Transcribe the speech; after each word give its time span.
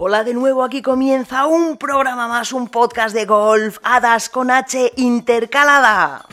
Hola 0.00 0.22
de 0.22 0.32
nuevo, 0.32 0.62
aquí 0.62 0.80
comienza 0.80 1.46
un 1.46 1.76
programa 1.76 2.28
más, 2.28 2.52
un 2.52 2.68
podcast 2.68 3.14
de 3.14 3.26
golf, 3.26 3.78
hadas 3.82 4.28
con 4.28 4.50
H 4.50 4.92
intercalada. 4.96 6.24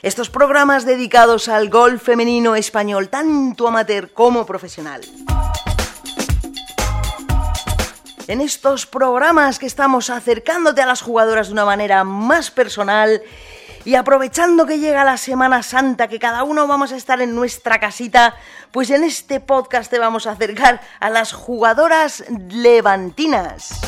Estos 0.00 0.30
programas 0.30 0.84
dedicados 0.84 1.48
al 1.48 1.68
golf 1.68 2.02
femenino 2.02 2.56
español, 2.56 3.08
tanto 3.08 3.68
amateur 3.68 4.12
como 4.12 4.46
profesional. 4.46 5.02
En 8.26 8.40
estos 8.40 8.86
programas 8.86 9.58
que 9.58 9.66
estamos 9.66 10.08
acercándote 10.08 10.80
a 10.80 10.86
las 10.86 11.02
jugadoras 11.02 11.48
de 11.48 11.52
una 11.52 11.64
manera 11.64 12.04
más 12.04 12.50
personal 12.50 13.22
y 13.84 13.94
aprovechando 13.96 14.66
que 14.66 14.78
llega 14.78 15.04
la 15.04 15.16
Semana 15.16 15.62
Santa, 15.62 16.08
que 16.08 16.18
cada 16.18 16.44
uno 16.44 16.66
vamos 16.66 16.92
a 16.92 16.96
estar 16.96 17.20
en 17.20 17.34
nuestra 17.34 17.80
casita, 17.80 18.36
pues 18.70 18.90
en 18.90 19.04
este 19.04 19.40
podcast 19.40 19.90
te 19.90 19.98
vamos 19.98 20.26
a 20.26 20.32
acercar 20.32 20.80
a 21.00 21.10
las 21.10 21.32
jugadoras 21.32 22.24
levantinas. 22.48 23.80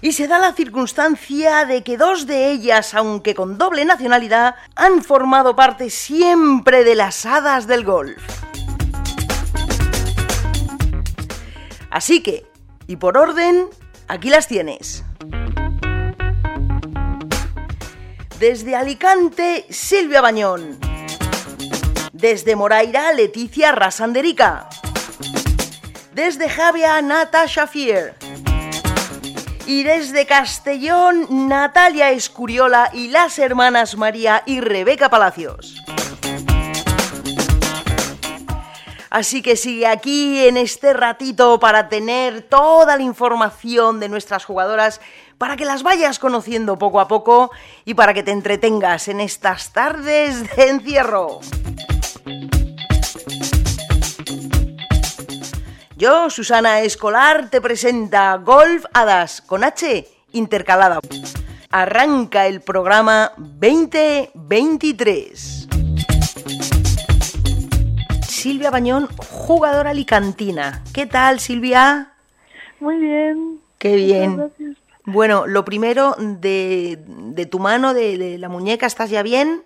Y 0.00 0.12
se 0.12 0.28
da 0.28 0.38
la 0.38 0.52
circunstancia 0.52 1.64
de 1.64 1.82
que 1.82 1.96
dos 1.96 2.26
de 2.26 2.50
ellas, 2.50 2.92
aunque 2.92 3.34
con 3.34 3.56
doble 3.56 3.86
nacionalidad, 3.86 4.54
han 4.76 5.02
formado 5.02 5.56
parte 5.56 5.88
siempre 5.88 6.84
de 6.84 6.94
las 6.94 7.24
hadas 7.24 7.66
del 7.66 7.84
golf. 7.84 8.22
Así 11.90 12.22
que, 12.22 12.44
y 12.86 12.96
por 12.96 13.16
orden, 13.16 13.68
Aquí 14.08 14.28
las 14.28 14.48
tienes. 14.48 15.04
Desde 18.38 18.76
Alicante, 18.76 19.64
Silvia 19.70 20.20
Bañón. 20.20 20.78
Desde 22.12 22.56
Moraira, 22.56 23.12
Leticia 23.12 23.72
Rasanderica. 23.72 24.68
Desde 26.12 26.48
Javia, 26.48 27.00
Natasha 27.00 27.66
Fier. 27.66 28.14
Y 29.66 29.82
desde 29.82 30.26
Castellón, 30.26 31.48
Natalia 31.48 32.10
Escuriola 32.10 32.90
y 32.92 33.08
las 33.08 33.38
hermanas 33.38 33.96
María 33.96 34.42
y 34.44 34.60
Rebeca 34.60 35.08
Palacios. 35.08 35.83
Así 39.14 39.42
que 39.42 39.54
sigue 39.54 39.86
aquí 39.86 40.44
en 40.44 40.56
este 40.56 40.92
ratito 40.92 41.60
para 41.60 41.88
tener 41.88 42.42
toda 42.42 42.96
la 42.96 43.04
información 43.04 44.00
de 44.00 44.08
nuestras 44.08 44.44
jugadoras, 44.44 45.00
para 45.38 45.54
que 45.54 45.64
las 45.64 45.84
vayas 45.84 46.18
conociendo 46.18 46.80
poco 46.80 46.98
a 46.98 47.06
poco 47.06 47.52
y 47.84 47.94
para 47.94 48.12
que 48.12 48.24
te 48.24 48.32
entretengas 48.32 49.06
en 49.06 49.20
estas 49.20 49.72
tardes 49.72 50.56
de 50.56 50.68
encierro. 50.68 51.38
Yo, 55.96 56.28
Susana 56.28 56.80
Escolar, 56.80 57.50
te 57.50 57.60
presenta 57.60 58.34
Golf 58.38 58.84
Hadas 58.92 59.42
con 59.42 59.62
H 59.62 60.08
intercalada. 60.32 60.98
Arranca 61.70 62.48
el 62.48 62.62
programa 62.62 63.30
2023. 63.36 65.63
Silvia 68.44 68.70
Bañón, 68.70 69.08
jugadora 69.30 69.88
alicantina. 69.88 70.82
¿Qué 70.92 71.06
tal, 71.06 71.40
Silvia? 71.40 72.12
Muy 72.78 72.98
bien. 72.98 73.58
Qué 73.78 73.96
bien. 73.96 74.52
Bueno, 75.06 75.46
lo 75.46 75.64
primero, 75.64 76.14
de, 76.18 77.48
tu 77.50 77.58
mano, 77.58 77.94
de, 77.94 78.36
la 78.38 78.50
muñeca, 78.50 78.84
¿estás 78.84 79.08
ya 79.08 79.22
bien? 79.22 79.62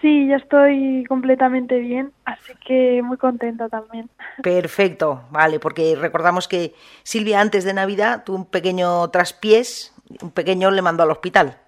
Sí, 0.00 0.28
ya 0.28 0.36
estoy 0.36 1.04
completamente 1.08 1.80
bien, 1.80 2.12
así 2.24 2.52
que 2.64 3.02
muy 3.02 3.16
contenta 3.16 3.68
también. 3.68 4.08
Perfecto, 4.44 5.24
vale, 5.32 5.58
porque 5.58 5.96
recordamos 5.96 6.46
que 6.46 6.72
Silvia 7.02 7.40
antes 7.40 7.64
de 7.64 7.74
Navidad 7.74 8.22
tuvo 8.22 8.36
un 8.36 8.46
pequeño 8.46 9.10
traspiés, 9.10 9.92
un 10.22 10.30
pequeño 10.30 10.70
le 10.70 10.82
mandó 10.82 11.02
al 11.02 11.10
hospital 11.10 11.63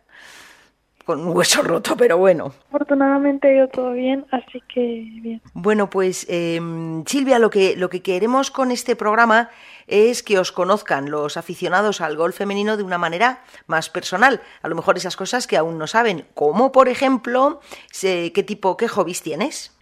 con 1.07 1.21
un 1.21 1.37
hueso 1.37 1.63
roto, 1.63 1.97
pero 1.97 2.19
bueno. 2.19 2.53
Afortunadamente 2.69 3.57
yo 3.57 3.69
todo 3.69 3.93
bien, 3.93 4.27
así 4.33 4.61
que 4.69 5.07
bien. 5.23 5.41
Bueno, 5.55 5.89
pues 5.89 6.27
em, 6.29 7.05
Silvia, 7.07 7.39
lo 7.39 7.49
que, 7.49 7.77
lo 7.77 7.89
que 7.89 8.03
queremos 8.03 8.51
con 8.51 8.73
este 8.73 8.97
programa 8.97 9.49
es 9.87 10.25
que 10.25 10.41
os 10.41 10.51
conozcan 10.51 11.09
los 11.11 11.37
aficionados 11.37 12.01
al 12.01 12.17
golf 12.17 12.37
femenino 12.37 12.77
de 12.77 12.83
una 12.83 12.99
manera 12.99 13.39
más 13.69 13.89
personal. 13.89 14.41
A 14.63 14.69
lo 14.69 14.75
mejor 14.75 14.97
esas 14.97 15.17
cosas 15.17 15.47
que 15.47 15.57
aún 15.57 15.79
no 15.79 15.87
saben, 15.87 16.27
como 16.35 16.73
por 16.73 16.89
ejemplo, 16.89 17.61
qué 18.01 18.45
tipo, 18.45 18.77
qué 18.77 18.89
hobbies 18.89 19.23
tienes. 19.23 19.79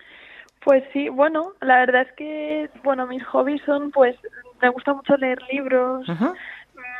Pues 0.62 0.84
sí, 0.92 1.08
bueno, 1.08 1.52
la 1.60 1.78
verdad 1.78 2.02
es 2.02 2.12
que, 2.16 2.70
bueno, 2.82 3.06
mis 3.06 3.24
hobbies 3.24 3.62
son, 3.64 3.90
pues, 3.90 4.16
me 4.60 4.68
gusta 4.70 4.94
mucho 4.94 5.16
leer 5.16 5.38
libros, 5.50 6.06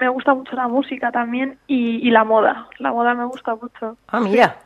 me 0.01 0.09
gusta 0.09 0.35
mucho 0.35 0.57
la 0.57 0.69
música 0.69 1.11
también 1.11 1.59
y, 1.67 2.11
la 2.11 2.25
moda. 2.25 2.69
La 2.79 2.93
moda 2.93 3.15
me 3.15 3.25
gusta 3.25 3.55
mucho. 3.55 3.97
Ah, 4.09 4.21
mira. 4.21 4.57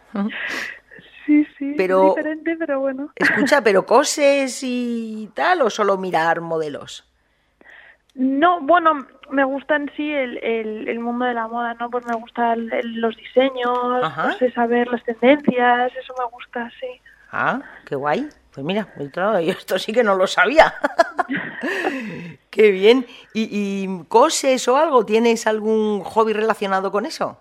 Sí, 1.27 1.47
sí, 1.59 1.75
pero, 1.77 2.15
diferente, 2.15 2.56
pero 2.56 2.81
bueno. 2.81 3.11
Escucha, 3.15 3.61
¿pero 3.65 3.84
coses 3.84 4.61
y 4.62 5.31
tal 5.34 5.62
o 5.62 5.71
solo 5.71 5.99
mirar 5.99 6.41
modelos? 6.41 7.05
No, 8.15 8.61
bueno, 8.61 9.06
me 9.31 9.44
gusta 9.44 9.77
en 9.77 9.91
sí 9.94 10.11
el, 10.11 10.39
el, 10.39 10.99
mundo 10.99 11.25
de 11.25 11.34
la 11.34 11.47
moda, 11.47 11.75
¿no? 11.75 11.91
Pues 11.91 12.05
me 12.06 12.16
gustan 12.16 12.69
los 12.83 13.16
diseños, 13.16 13.78
no 14.16 14.33
sé, 14.39 14.50
saber 14.53 14.89
las 14.89 15.05
tendencias, 15.05 15.93
eso 15.95 16.15
me 16.19 16.25
gusta, 16.25 16.71
sí. 16.81 17.00
Ah, 17.31 17.60
qué 17.84 17.95
guay. 17.95 18.28
Pues 18.59 18.67
mira, 18.67 18.89
esto 19.41 19.79
sí 19.79 19.93
que 19.93 20.03
no 20.03 20.17
lo 20.17 20.27
sabía. 20.27 20.75
Qué 22.51 22.73
bien. 22.73 23.07
¿Y, 23.33 23.87
coses 24.09 24.67
o 24.67 24.77
algo? 24.77 25.07
¿Tienes 25.07 25.47
algún 25.47 26.01
hobby 26.01 26.33
relacionado 26.33 26.91
con 26.91 27.07
eso? 27.07 27.39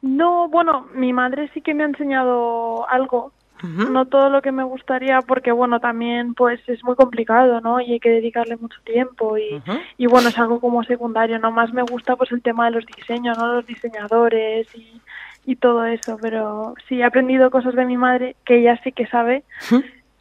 No, 0.00 0.48
bueno, 0.48 0.88
mi 0.94 1.12
madre 1.12 1.48
sí 1.54 1.60
que 1.60 1.74
me 1.74 1.84
ha 1.84 1.86
enseñado 1.86 2.90
algo. 2.90 3.30
No 3.62 4.06
todo 4.06 4.30
lo 4.30 4.42
que 4.42 4.50
me 4.50 4.64
gustaría 4.64 5.20
porque, 5.22 5.52
bueno, 5.52 5.78
también 5.78 6.34
pues 6.34 6.60
es 6.68 6.82
muy 6.82 6.96
complicado, 6.96 7.60
¿no? 7.60 7.80
Y 7.80 7.92
hay 7.92 8.00
que 8.00 8.10
dedicarle 8.10 8.56
mucho 8.56 8.80
tiempo 8.82 9.38
y, 9.38 9.62
y 9.96 10.06
bueno, 10.08 10.30
es 10.30 10.38
algo 10.38 10.58
como 10.58 10.82
secundario. 10.82 11.38
No 11.38 11.52
más 11.52 11.72
me 11.72 11.82
gusta 11.82 12.16
pues 12.16 12.32
el 12.32 12.42
tema 12.42 12.64
de 12.64 12.72
los 12.72 12.86
diseños, 12.86 13.38
¿no? 13.38 13.54
Los 13.54 13.64
diseñadores 13.64 14.66
y, 14.74 15.00
y 15.46 15.54
todo 15.54 15.84
eso. 15.84 16.18
Pero 16.20 16.74
sí, 16.88 16.98
he 16.98 17.04
aprendido 17.04 17.52
cosas 17.52 17.76
de 17.76 17.84
mi 17.84 17.96
madre 17.96 18.34
que 18.44 18.58
ella 18.58 18.80
sí 18.82 18.90
que 18.90 19.06
sabe 19.06 19.44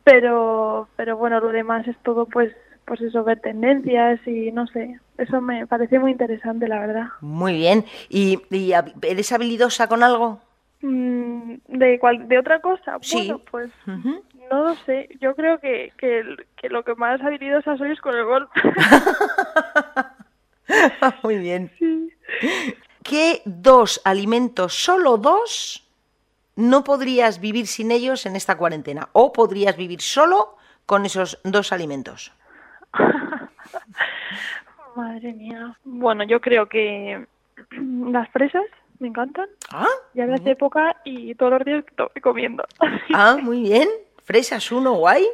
pero 0.03 0.87
pero 0.95 1.17
bueno 1.17 1.39
lo 1.39 1.49
demás 1.49 1.87
es 1.87 1.97
todo 2.03 2.25
pues 2.25 2.53
pues 2.85 3.01
eso 3.01 3.23
ver 3.23 3.39
tendencias 3.39 4.19
y 4.27 4.51
no 4.51 4.67
sé 4.67 4.99
eso 5.17 5.41
me 5.41 5.67
parece 5.67 5.99
muy 5.99 6.11
interesante 6.11 6.67
la 6.67 6.79
verdad. 6.79 7.07
Muy 7.21 7.53
bien. 7.53 7.85
Y, 8.09 8.39
eres 9.03 9.31
habilidosa 9.31 9.87
con 9.87 10.03
algo 10.03 10.39
mm, 10.81 11.53
de 11.67 11.99
cual 11.99 12.27
de 12.27 12.39
otra 12.39 12.59
cosa 12.59 12.97
sí. 13.01 13.27
bueno 13.27 13.41
pues 13.51 13.71
no 14.51 14.63
lo 14.63 14.75
sé. 14.85 15.09
Yo 15.21 15.35
creo 15.35 15.59
que, 15.59 15.93
que, 15.97 16.23
que 16.57 16.69
lo 16.69 16.83
que 16.83 16.95
más 16.95 17.21
habilidosa 17.21 17.77
soy 17.77 17.91
es 17.91 18.01
con 18.01 18.15
el 18.15 18.25
golf. 18.25 18.49
Muy 21.23 21.37
bien. 21.37 21.71
¿Qué 23.03 23.41
dos 23.45 24.01
alimentos, 24.03 24.73
solo 24.73 25.17
dos, 25.17 25.87
no 26.61 26.83
podrías 26.83 27.39
vivir 27.39 27.67
sin 27.67 27.91
ellos 27.91 28.25
en 28.25 28.35
esta 28.35 28.57
cuarentena 28.57 29.09
o 29.13 29.33
podrías 29.33 29.75
vivir 29.75 30.01
solo 30.01 30.57
con 30.85 31.05
esos 31.05 31.39
dos 31.43 31.71
alimentos. 31.71 32.33
Madre 34.95 35.33
mía. 35.33 35.77
Bueno, 35.83 36.23
yo 36.23 36.41
creo 36.41 36.67
que 36.67 37.25
las 37.71 38.29
fresas 38.29 38.63
me 38.99 39.07
encantan. 39.07 39.47
Ah. 39.71 39.87
Ya 40.13 40.27
de 40.27 40.51
época 40.51 40.97
y 41.03 41.33
todos 41.35 41.53
los 41.53 41.65
días 41.65 41.83
estoy 41.87 42.21
comiendo. 42.21 42.63
Ah, 43.13 43.37
muy 43.41 43.61
bien. 43.61 43.89
Fresas 44.23 44.71
uno, 44.71 44.93
guay. 44.93 45.25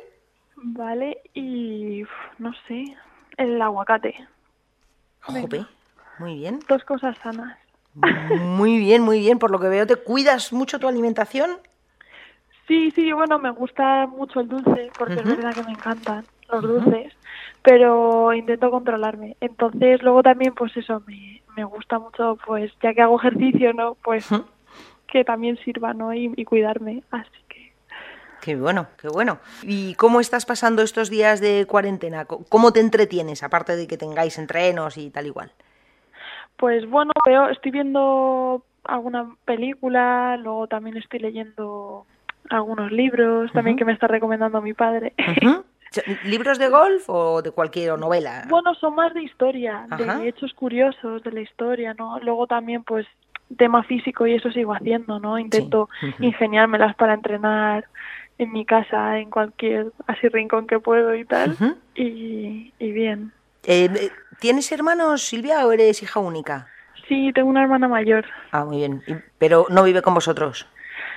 Vale, 0.55 1.21
y 1.35 2.03
no 2.39 2.51
sé, 2.67 2.95
el 3.37 3.61
aguacate. 3.61 4.15
Jope, 5.21 5.65
muy 6.17 6.35
bien. 6.35 6.59
Dos 6.67 6.83
cosas 6.83 7.15
sanas. 7.19 7.57
Muy 8.39 8.77
bien, 8.77 9.01
muy 9.01 9.19
bien. 9.19 9.39
Por 9.39 9.51
lo 9.51 9.59
que 9.59 9.69
veo, 9.69 9.87
¿te 9.87 9.95
cuidas 9.95 10.53
mucho 10.53 10.79
tu 10.79 10.87
alimentación? 10.87 11.59
Sí, 12.67 12.91
sí, 12.91 13.11
bueno, 13.13 13.39
me 13.39 13.51
gusta 13.51 14.07
mucho 14.07 14.41
el 14.41 14.49
dulce, 14.49 14.91
porque 14.97 15.15
es 15.15 15.23
verdad 15.23 15.53
que 15.53 15.63
me 15.63 15.71
encantan 15.71 16.25
los 16.51 16.61
dulces, 16.61 17.13
pero 17.63 18.33
intento 18.33 18.69
controlarme. 18.69 19.37
Entonces, 19.39 20.01
luego 20.03 20.21
también, 20.21 20.53
pues 20.53 20.75
eso, 20.75 21.01
me, 21.07 21.41
me 21.55 21.63
gusta 21.63 21.97
mucho, 21.97 22.37
pues 22.45 22.71
ya 22.83 22.93
que 22.93 23.01
hago 23.01 23.17
ejercicio, 23.19 23.73
¿no? 23.73 23.95
Pues 24.03 24.29
que 25.07 25.23
también 25.23 25.57
sirva, 25.63 25.93
¿no? 25.93 26.13
Y, 26.13 26.33
y 26.35 26.43
cuidarme, 26.43 27.03
así 27.11 27.29
que... 27.47 27.71
Qué 28.41 28.57
bueno, 28.57 28.87
qué 29.01 29.07
bueno. 29.07 29.39
¿Y 29.63 29.95
cómo 29.95 30.19
estás 30.19 30.45
pasando 30.45 30.81
estos 30.81 31.09
días 31.09 31.39
de 31.39 31.65
cuarentena? 31.65 32.25
¿Cómo 32.25 32.73
te 32.73 32.81
entretienes, 32.81 33.43
aparte 33.43 33.77
de 33.77 33.87
que 33.87 33.97
tengáis 33.97 34.37
entrenos 34.37 34.97
y 34.97 35.09
tal 35.09 35.25
igual? 35.25 35.53
Pues 36.57 36.89
bueno, 36.89 37.11
veo, 37.25 37.49
estoy 37.49 37.71
viendo 37.71 38.63
alguna 38.83 39.35
película, 39.45 40.37
luego 40.37 40.67
también 40.67 40.97
estoy 40.97 41.19
leyendo 41.19 42.05
algunos 42.49 42.91
libros, 42.91 43.51
también 43.51 43.77
que 43.77 43.85
me 43.85 43.93
está 43.93 44.07
recomendando 44.07 44.61
mi 44.61 44.73
padre. 44.73 45.13
¿Libros 46.25 46.59
de 46.59 46.69
golf 46.69 47.09
o 47.09 47.41
de 47.41 47.51
cualquier 47.51 47.97
novela? 47.97 48.45
Bueno, 48.49 48.73
son 48.75 48.95
más 48.95 49.13
de 49.13 49.23
historia, 49.23 49.87
de 49.97 50.27
hechos 50.27 50.53
curiosos 50.53 51.23
de 51.23 51.31
la 51.31 51.41
historia, 51.41 51.93
¿no? 51.93 52.19
Luego 52.19 52.45
también, 52.47 52.83
pues, 52.83 53.07
tema 53.57 53.83
físico 53.83 54.27
y 54.27 54.33
eso 54.33 54.51
sigo 54.51 54.73
haciendo, 54.73 55.19
¿no? 55.19 55.39
Intento 55.39 55.89
ingeniármelas 56.19 56.95
para 56.95 57.13
entrenar 57.13 57.85
en 58.37 58.51
mi 58.51 58.65
casa, 58.65 59.19
en 59.19 59.29
cualquier 59.29 59.91
así 60.05 60.27
rincón 60.27 60.67
que 60.67 60.79
puedo 60.79 61.15
y 61.15 61.25
tal, 61.25 61.55
y, 61.95 62.71
bien. 62.79 63.31
Eh, 63.67 64.11
¿Tienes 64.39 64.71
hermanos, 64.71 65.23
Silvia, 65.23 65.67
o 65.67 65.71
eres 65.73 66.01
hija 66.01 66.21
única? 66.21 66.67
Sí, 67.07 67.31
tengo 67.33 67.49
una 67.49 67.63
hermana 67.63 67.87
mayor. 67.89 68.25
Ah, 68.51 68.63
muy 68.63 68.77
bien. 68.77 69.03
¿Pero 69.37 69.67
no 69.69 69.83
vive 69.83 70.01
con 70.01 70.13
vosotros? 70.13 70.67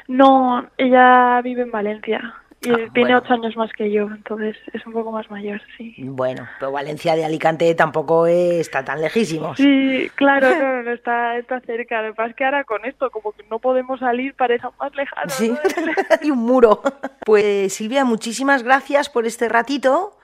No, 0.09 0.69
ella 0.77 1.41
vive 1.43 1.63
en 1.63 1.71
Valencia. 1.71 2.35
Y 2.63 2.73
ah, 2.73 2.89
tiene 2.93 3.17
ocho 3.17 3.33
años 3.33 3.57
más 3.57 3.71
que 3.73 3.91
yo, 3.91 4.03
entonces 4.03 4.57
es 4.73 4.85
un 4.85 4.93
poco 4.93 5.13
más 5.13 5.31
mayor, 5.31 5.63
sí. 5.79 5.95
Bueno, 5.99 6.47
pero 6.59 6.73
Valencia 6.73 7.15
de 7.15 7.25
Alicante 7.25 7.75
tampoco 7.75 8.27
está 8.27 8.85
tan 8.85 9.01
lejísimos. 9.01 9.57
Sí, 9.57 10.11
claro, 10.17 10.83
no, 10.83 10.91
está, 10.91 11.39
está 11.39 11.61
cerca. 11.61 12.03
Lo 12.03 12.09
que 12.09 12.15
pasa 12.17 12.31
es 12.31 12.37
que 12.37 12.45
ahora 12.45 12.65
con 12.65 12.85
esto, 12.85 13.11
como 13.11 13.33
que 13.33 13.45
no 13.49 13.61
podemos 13.61 14.01
salir, 14.01 14.35
parece 14.35 14.67
más 14.79 14.95
lejano. 14.95 15.31
Sí, 15.31 15.55
hay 16.21 16.31
un 16.31 16.39
muro. 16.39 16.83
Pues 17.25 17.73
Silvia, 17.75 18.05
muchísimas 18.05 18.63
gracias 18.63 19.09
por 19.09 19.25
este 19.25 19.49
ratito. 19.49 20.20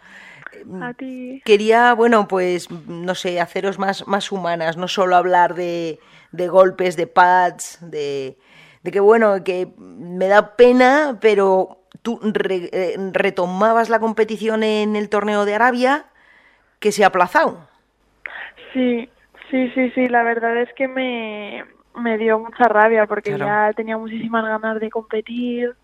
A 0.82 0.94
ti. 0.94 1.42
Quería, 1.44 1.94
bueno, 1.94 2.28
pues, 2.28 2.70
no 2.70 3.14
sé, 3.14 3.40
haceros 3.40 3.78
más, 3.78 4.06
más 4.06 4.32
humanas, 4.32 4.76
no 4.76 4.88
solo 4.88 5.16
hablar 5.16 5.54
de, 5.54 5.98
de 6.32 6.48
golpes, 6.48 6.96
de 6.96 7.06
pads, 7.06 7.78
de, 7.80 8.36
de 8.82 8.90
que, 8.90 9.00
bueno, 9.00 9.42
que 9.44 9.68
me 9.78 10.28
da 10.28 10.56
pena, 10.56 11.18
pero 11.20 11.82
tú 12.02 12.20
eh, 12.22 12.96
retomabas 13.12 13.88
la 13.88 13.98
competición 13.98 14.62
en 14.62 14.96
el 14.96 15.08
torneo 15.08 15.44
de 15.44 15.54
Arabia, 15.54 16.06
que 16.78 16.92
se 16.92 17.04
ha 17.04 17.08
aplazado. 17.08 17.68
Sí, 18.72 19.08
sí, 19.50 19.70
sí, 19.74 19.90
sí, 19.90 20.08
la 20.08 20.22
verdad 20.22 20.56
es 20.58 20.72
que 20.74 20.86
me, 20.88 21.64
me 21.96 22.18
dio 22.18 22.38
mucha 22.38 22.64
rabia 22.64 23.06
porque 23.06 23.36
ya 23.38 23.72
tenía 23.74 23.96
muchísimas 23.96 24.44
ganas 24.44 24.78
de 24.80 24.90
competir 24.90 25.74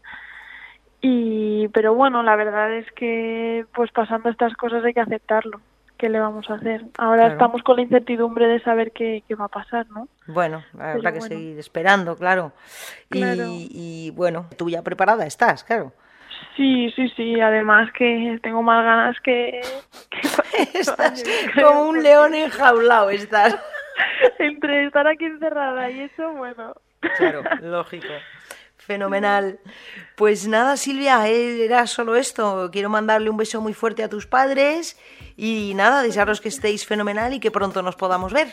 y 1.02 1.68
pero 1.68 1.94
bueno 1.94 2.22
la 2.22 2.36
verdad 2.36 2.72
es 2.72 2.90
que 2.92 3.66
pues 3.74 3.90
pasando 3.90 4.30
estas 4.30 4.54
cosas 4.54 4.84
hay 4.84 4.94
que 4.94 5.00
aceptarlo 5.00 5.60
qué 5.98 6.08
le 6.08 6.20
vamos 6.20 6.48
a 6.48 6.54
hacer 6.54 6.84
ahora 6.96 7.26
estamos 7.26 7.62
con 7.62 7.76
la 7.76 7.82
incertidumbre 7.82 8.46
de 8.46 8.60
saber 8.60 8.92
qué, 8.92 9.22
qué 9.28 9.34
va 9.34 9.46
a 9.46 9.48
pasar 9.48 9.86
no 9.90 10.08
bueno 10.28 10.62
habrá 10.78 11.12
que 11.12 11.20
seguir 11.20 11.58
esperando 11.58 12.16
claro, 12.16 12.52
Y, 13.10 13.68
y 13.72 14.10
bueno 14.12 14.46
tú 14.56 14.70
ya 14.70 14.82
preparada 14.82 15.26
estás 15.26 15.64
claro 15.64 15.92
Sí, 16.56 16.92
sí, 16.96 17.08
sí. 17.16 17.40
Además 17.40 17.90
que 17.92 18.38
tengo 18.42 18.62
más 18.62 18.84
ganas 18.84 19.20
que... 19.20 19.60
estás 20.74 21.24
como 21.54 21.88
un 21.88 22.02
león 22.02 22.34
enjaulado, 22.34 23.10
estás. 23.10 23.58
Entre 24.38 24.86
estar 24.86 25.06
aquí 25.06 25.24
encerrada 25.24 25.90
y 25.90 26.00
eso, 26.00 26.32
bueno. 26.32 26.74
Claro, 27.16 27.42
lógico. 27.62 28.12
Fenomenal. 28.86 29.60
Pues 30.16 30.46
nada, 30.46 30.76
Silvia, 30.76 31.26
era 31.26 31.86
solo 31.86 32.16
esto. 32.16 32.70
Quiero 32.72 32.88
mandarle 32.88 33.30
un 33.30 33.36
beso 33.36 33.60
muy 33.60 33.74
fuerte 33.74 34.02
a 34.02 34.08
tus 34.08 34.26
padres 34.26 34.96
y 35.36 35.72
nada, 35.74 36.02
desearos 36.02 36.40
que 36.40 36.48
estéis 36.48 36.86
fenomenal 36.86 37.32
y 37.32 37.40
que 37.40 37.50
pronto 37.50 37.82
nos 37.82 37.96
podamos 37.96 38.32
ver. 38.32 38.52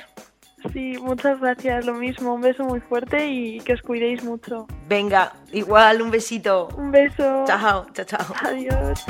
Sí, 0.74 0.98
muchas 1.02 1.40
gracias, 1.40 1.86
lo 1.86 1.94
mismo. 1.94 2.34
Un 2.34 2.42
beso 2.42 2.64
muy 2.64 2.82
fuerte 2.82 3.28
y 3.28 3.60
que 3.62 3.74
os 3.74 3.82
cuidéis 3.82 4.24
mucho. 4.24 4.68
Venga, 4.88 5.34
igual, 5.52 6.02
un 6.02 6.12
besito. 6.12 6.68
Un 6.78 6.92
beso. 6.92 7.46
Chao, 7.48 7.88
chao, 7.94 8.06
chao. 8.06 8.36
Adiós. 8.44 9.06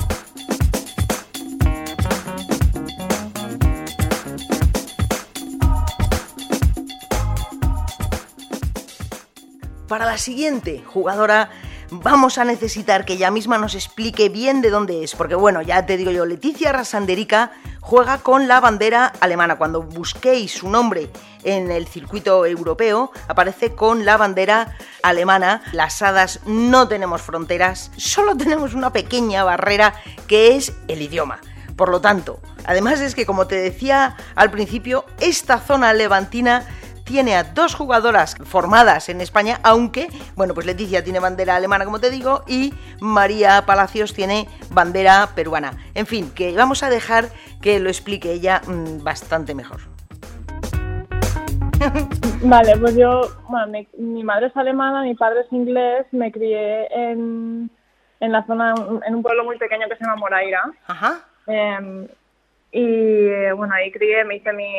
Para 9.89 10.05
la 10.05 10.19
siguiente 10.19 10.83
jugadora 10.85 11.49
vamos 11.89 12.37
a 12.37 12.45
necesitar 12.45 13.05
que 13.05 13.13
ella 13.13 13.31
misma 13.31 13.57
nos 13.57 13.73
explique 13.73 14.29
bien 14.29 14.61
de 14.61 14.69
dónde 14.69 15.03
es, 15.03 15.15
porque 15.15 15.33
bueno, 15.33 15.63
ya 15.63 15.87
te 15.87 15.97
digo 15.97 16.11
yo, 16.11 16.27
Leticia 16.27 16.71
Rasanderica 16.71 17.53
juega 17.81 18.19
con 18.19 18.47
la 18.47 18.59
bandera 18.59 19.11
alemana. 19.19 19.57
Cuando 19.57 19.81
busquéis 19.81 20.51
su 20.51 20.69
nombre 20.69 21.09
en 21.43 21.71
el 21.71 21.87
circuito 21.87 22.45
europeo, 22.45 23.11
aparece 23.27 23.73
con 23.73 24.05
la 24.05 24.15
bandera 24.17 24.77
alemana. 25.01 25.63
Las 25.71 26.03
hadas 26.03 26.41
no 26.45 26.87
tenemos 26.87 27.23
fronteras, 27.23 27.89
solo 27.97 28.37
tenemos 28.37 28.75
una 28.75 28.93
pequeña 28.93 29.43
barrera 29.43 29.95
que 30.27 30.55
es 30.55 30.71
el 30.87 31.01
idioma. 31.01 31.39
Por 31.75 31.89
lo 31.89 31.99
tanto, 31.99 32.39
además 32.65 33.01
es 33.01 33.15
que 33.15 33.25
como 33.25 33.47
te 33.47 33.55
decía 33.55 34.15
al 34.35 34.51
principio, 34.51 35.05
esta 35.19 35.57
zona 35.57 35.93
levantina 35.93 36.63
tiene 37.09 37.35
a 37.35 37.43
dos 37.43 37.73
jugadoras 37.73 38.35
formadas 38.43 39.09
en 39.09 39.19
España, 39.19 39.57
aunque, 39.63 40.09
bueno, 40.35 40.53
pues 40.53 40.67
Leticia 40.67 41.03
tiene 41.03 41.19
bandera 41.19 41.55
alemana, 41.55 41.83
como 41.83 41.99
te 41.99 42.11
digo, 42.11 42.43
y 42.47 42.71
María 43.01 43.63
Palacios 43.65 44.13
tiene 44.13 44.47
bandera 44.69 45.29
peruana. 45.33 45.71
En 45.95 46.05
fin, 46.05 46.31
que 46.35 46.55
vamos 46.55 46.83
a 46.83 46.91
dejar 46.91 47.29
que 47.63 47.79
lo 47.79 47.89
explique 47.89 48.31
ella 48.31 48.61
mm, 48.67 49.03
bastante 49.03 49.55
mejor. 49.55 49.79
Vale, 52.43 52.77
pues 52.77 52.95
yo, 52.95 53.21
bueno, 53.47 53.87
mi, 53.97 54.23
madre 54.23 54.45
es 54.47 54.55
alemana, 54.55 55.01
mi 55.01 55.15
padre 55.15 55.41
es 55.41 55.51
inglés, 55.51 56.05
me 56.11 56.31
crié 56.31 56.87
en, 56.93 57.71
en 58.19 58.31
la 58.31 58.45
zona, 58.45 58.75
en 59.03 59.15
un 59.15 59.23
pueblo 59.23 59.43
muy 59.45 59.57
pequeño 59.57 59.89
que 59.89 59.95
se 59.95 60.03
llama 60.03 60.17
Moraira. 60.17 60.61
Ajá. 60.85 61.21
Em, 61.47 62.07
y 62.71 63.51
bueno, 63.55 63.73
ahí 63.73 63.91
crié, 63.91 64.23
me 64.25 64.35
hice 64.35 64.53
mi, 64.53 64.71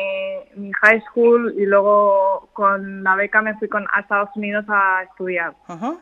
mi, 0.55 0.71
high 0.73 1.01
school 1.09 1.53
y 1.57 1.65
luego 1.65 2.49
con 2.53 3.03
la 3.03 3.15
beca 3.15 3.41
me 3.41 3.55
fui 3.55 3.67
con, 3.67 3.85
a 3.91 3.99
Estados 3.99 4.29
Unidos 4.35 4.63
a 4.69 5.03
estudiar. 5.03 5.53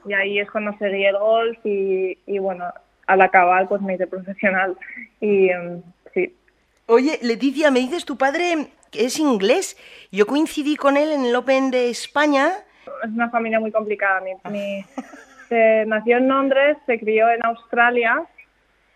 Y 0.05 0.13
ahí 0.13 0.39
es 0.39 0.51
cuando 0.51 0.77
seguí 0.77 1.03
el 1.05 1.17
golf 1.17 1.57
y, 1.63 2.17
y 2.27 2.37
bueno, 2.37 2.65
al 3.07 3.21
acabar 3.21 3.67
pues 3.67 3.81
me 3.81 3.95
hice 3.95 4.05
profesional 4.05 4.77
y 5.19 5.49
em, 5.49 5.81
sí. 6.13 6.35
Oye, 6.85 7.17
Leticia, 7.23 7.71
me 7.71 7.79
dices 7.79 8.05
tu 8.05 8.17
padre 8.17 8.67
es 8.93 9.19
inglés. 9.19 9.75
Yo 10.11 10.27
coincidí 10.27 10.75
con 10.75 10.95
él 10.95 11.11
en 11.11 11.25
el 11.25 11.35
Open 11.35 11.71
de 11.71 11.89
España. 11.89 12.49
Es 13.03 13.09
una 13.09 13.29
familia 13.29 13.59
muy 13.59 13.71
complicada. 13.71 14.21
Mi, 14.21 14.33
mi 14.51 14.85
se 15.49 15.85
nació 15.87 16.17
en 16.17 16.27
Londres, 16.27 16.77
se 16.85 16.99
crió 16.99 17.29
en 17.29 17.43
Australia 17.43 18.25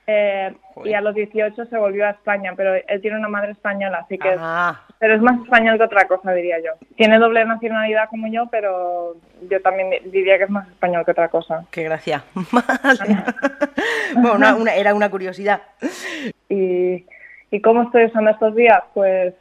eh, 0.05 0.53
y 0.83 0.93
a 0.93 1.01
los 1.01 1.15
18 1.15 1.65
se 1.65 1.77
volvió 1.77 2.05
a 2.05 2.11
España, 2.11 2.53
pero 2.57 2.75
él 2.75 3.01
tiene 3.01 3.17
una 3.17 3.29
madre 3.29 3.51
española, 3.51 3.99
así 4.03 4.17
que... 4.17 4.35
Ah. 4.37 4.81
Pero 4.99 5.15
es 5.15 5.21
más 5.21 5.41
español 5.41 5.77
que 5.77 5.83
otra 5.83 6.07
cosa, 6.07 6.33
diría 6.33 6.57
yo. 6.59 6.71
Tiene 6.95 7.19
doble 7.19 7.45
nacionalidad 7.45 8.09
como 8.09 8.27
yo, 8.27 8.47
pero 8.49 9.15
yo 9.49 9.61
también 9.61 9.89
diría 10.11 10.37
que 10.37 10.45
es 10.45 10.49
más 10.49 10.67
español 10.67 11.05
que 11.05 11.11
otra 11.11 11.27
cosa. 11.27 11.65
Qué 11.71 11.83
gracia. 11.83 12.23
bueno, 14.15 14.65
era 14.75 14.93
una 14.93 15.09
curiosidad. 15.09 15.61
¿Y, 16.49 17.05
¿Y 17.51 17.61
cómo 17.61 17.83
estoy 17.83 18.05
usando 18.05 18.31
estos 18.31 18.55
días? 18.55 18.81
Pues 18.93 19.33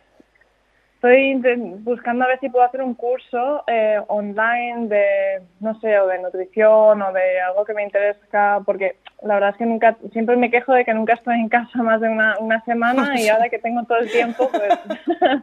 estoy 1.02 1.35
buscando 1.80 2.25
a 2.25 2.28
ver 2.28 2.38
si 2.38 2.49
puedo 2.49 2.64
hacer 2.64 2.80
un 2.80 2.94
curso 2.94 3.64
eh, 3.66 4.00
online 4.06 4.87
de, 4.87 5.42
no 5.59 5.78
sé, 5.80 5.99
o 5.99 6.06
de 6.06 6.21
nutrición 6.21 7.02
o 7.02 7.12
de 7.12 7.40
algo 7.40 7.64
que 7.64 7.75
me 7.75 7.82
interesa, 7.82 8.61
porque 8.64 8.97
la 9.23 9.35
verdad 9.35 9.50
es 9.50 9.56
que 9.56 9.66
nunca, 9.66 9.97
siempre 10.12 10.37
me 10.37 10.50
quejo 10.50 10.73
de 10.73 10.85
que 10.85 10.94
nunca 10.94 11.14
estoy 11.14 11.40
en 11.40 11.49
casa 11.49 11.82
más 11.82 12.00
de 12.00 12.09
una, 12.09 12.38
una 12.38 12.62
semana 12.64 13.21
y 13.21 13.28
ahora 13.28 13.49
que 13.49 13.59
tengo 13.59 13.82
todo 13.85 13.99
el 13.99 14.12
tiempo, 14.12 14.49
pues, 14.49 14.78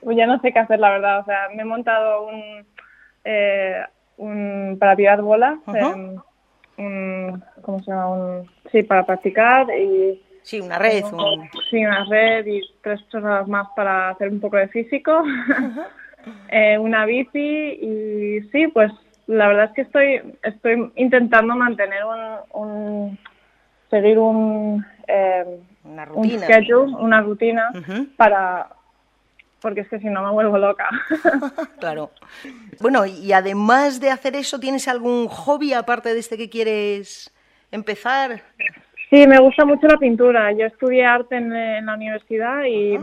pues, 0.00 0.16
ya 0.16 0.26
no 0.28 0.38
sé 0.40 0.52
qué 0.52 0.60
hacer, 0.60 0.78
la 0.78 0.90
verdad. 0.90 1.20
O 1.20 1.24
sea, 1.24 1.48
me 1.52 1.62
he 1.62 1.66
montado 1.66 2.28
un, 2.28 2.64
eh, 3.24 3.82
un 4.16 4.76
para 4.78 4.94
tirar 4.94 5.22
bolas, 5.22 5.58
em, 5.74 6.16
un, 6.78 7.44
¿cómo 7.62 7.80
se 7.80 7.90
llama? 7.90 8.10
Un, 8.10 8.50
sí, 8.70 8.84
para 8.84 9.04
practicar 9.04 9.66
y 9.76 10.22
Sí, 10.44 10.60
una 10.60 10.78
red. 10.78 11.02
Sí, 11.70 11.84
una 11.84 12.04
red 12.04 12.46
y 12.46 12.60
tres 12.82 13.00
cosas 13.10 13.48
más 13.48 13.66
para 13.74 14.10
hacer 14.10 14.28
un 14.28 14.40
poco 14.40 14.56
de 14.56 14.68
físico. 14.68 15.22
Eh, 16.48 16.78
una 16.78 17.04
bici 17.04 17.38
y 17.38 18.40
sí, 18.50 18.66
pues 18.68 18.90
la 19.26 19.46
verdad 19.46 19.64
es 19.66 19.72
que 19.72 19.82
estoy 19.82 20.38
estoy 20.42 20.90
intentando 20.96 21.54
mantener 21.54 22.02
un, 22.54 23.18
seguir 23.90 24.18
un 24.18 24.86
eh, 25.06 25.44
una 25.84 26.06
rutina, 26.06 26.46
schedule, 26.46 26.94
una 26.94 27.20
rutina 27.20 27.70
para 28.16 28.68
porque 29.60 29.80
es 29.80 29.88
que 29.88 29.98
si 29.98 30.06
no 30.08 30.22
me 30.22 30.30
vuelvo 30.30 30.58
loca. 30.58 30.88
claro. 31.78 32.10
Bueno, 32.80 33.06
y 33.06 33.32
además 33.32 34.00
de 34.00 34.10
hacer 34.10 34.36
eso, 34.36 34.60
¿tienes 34.60 34.88
algún 34.88 35.26
hobby 35.28 35.72
aparte 35.72 36.12
de 36.12 36.20
este 36.20 36.36
que 36.36 36.50
quieres 36.50 37.32
empezar? 37.70 38.42
Sí, 39.10 39.26
me 39.26 39.38
gusta 39.38 39.64
mucho 39.64 39.86
la 39.86 39.96
pintura. 39.98 40.52
Yo 40.52 40.66
estudié 40.66 41.04
arte 41.04 41.36
en, 41.36 41.86
la 41.86 41.94
universidad 41.94 42.64
y, 42.64 42.98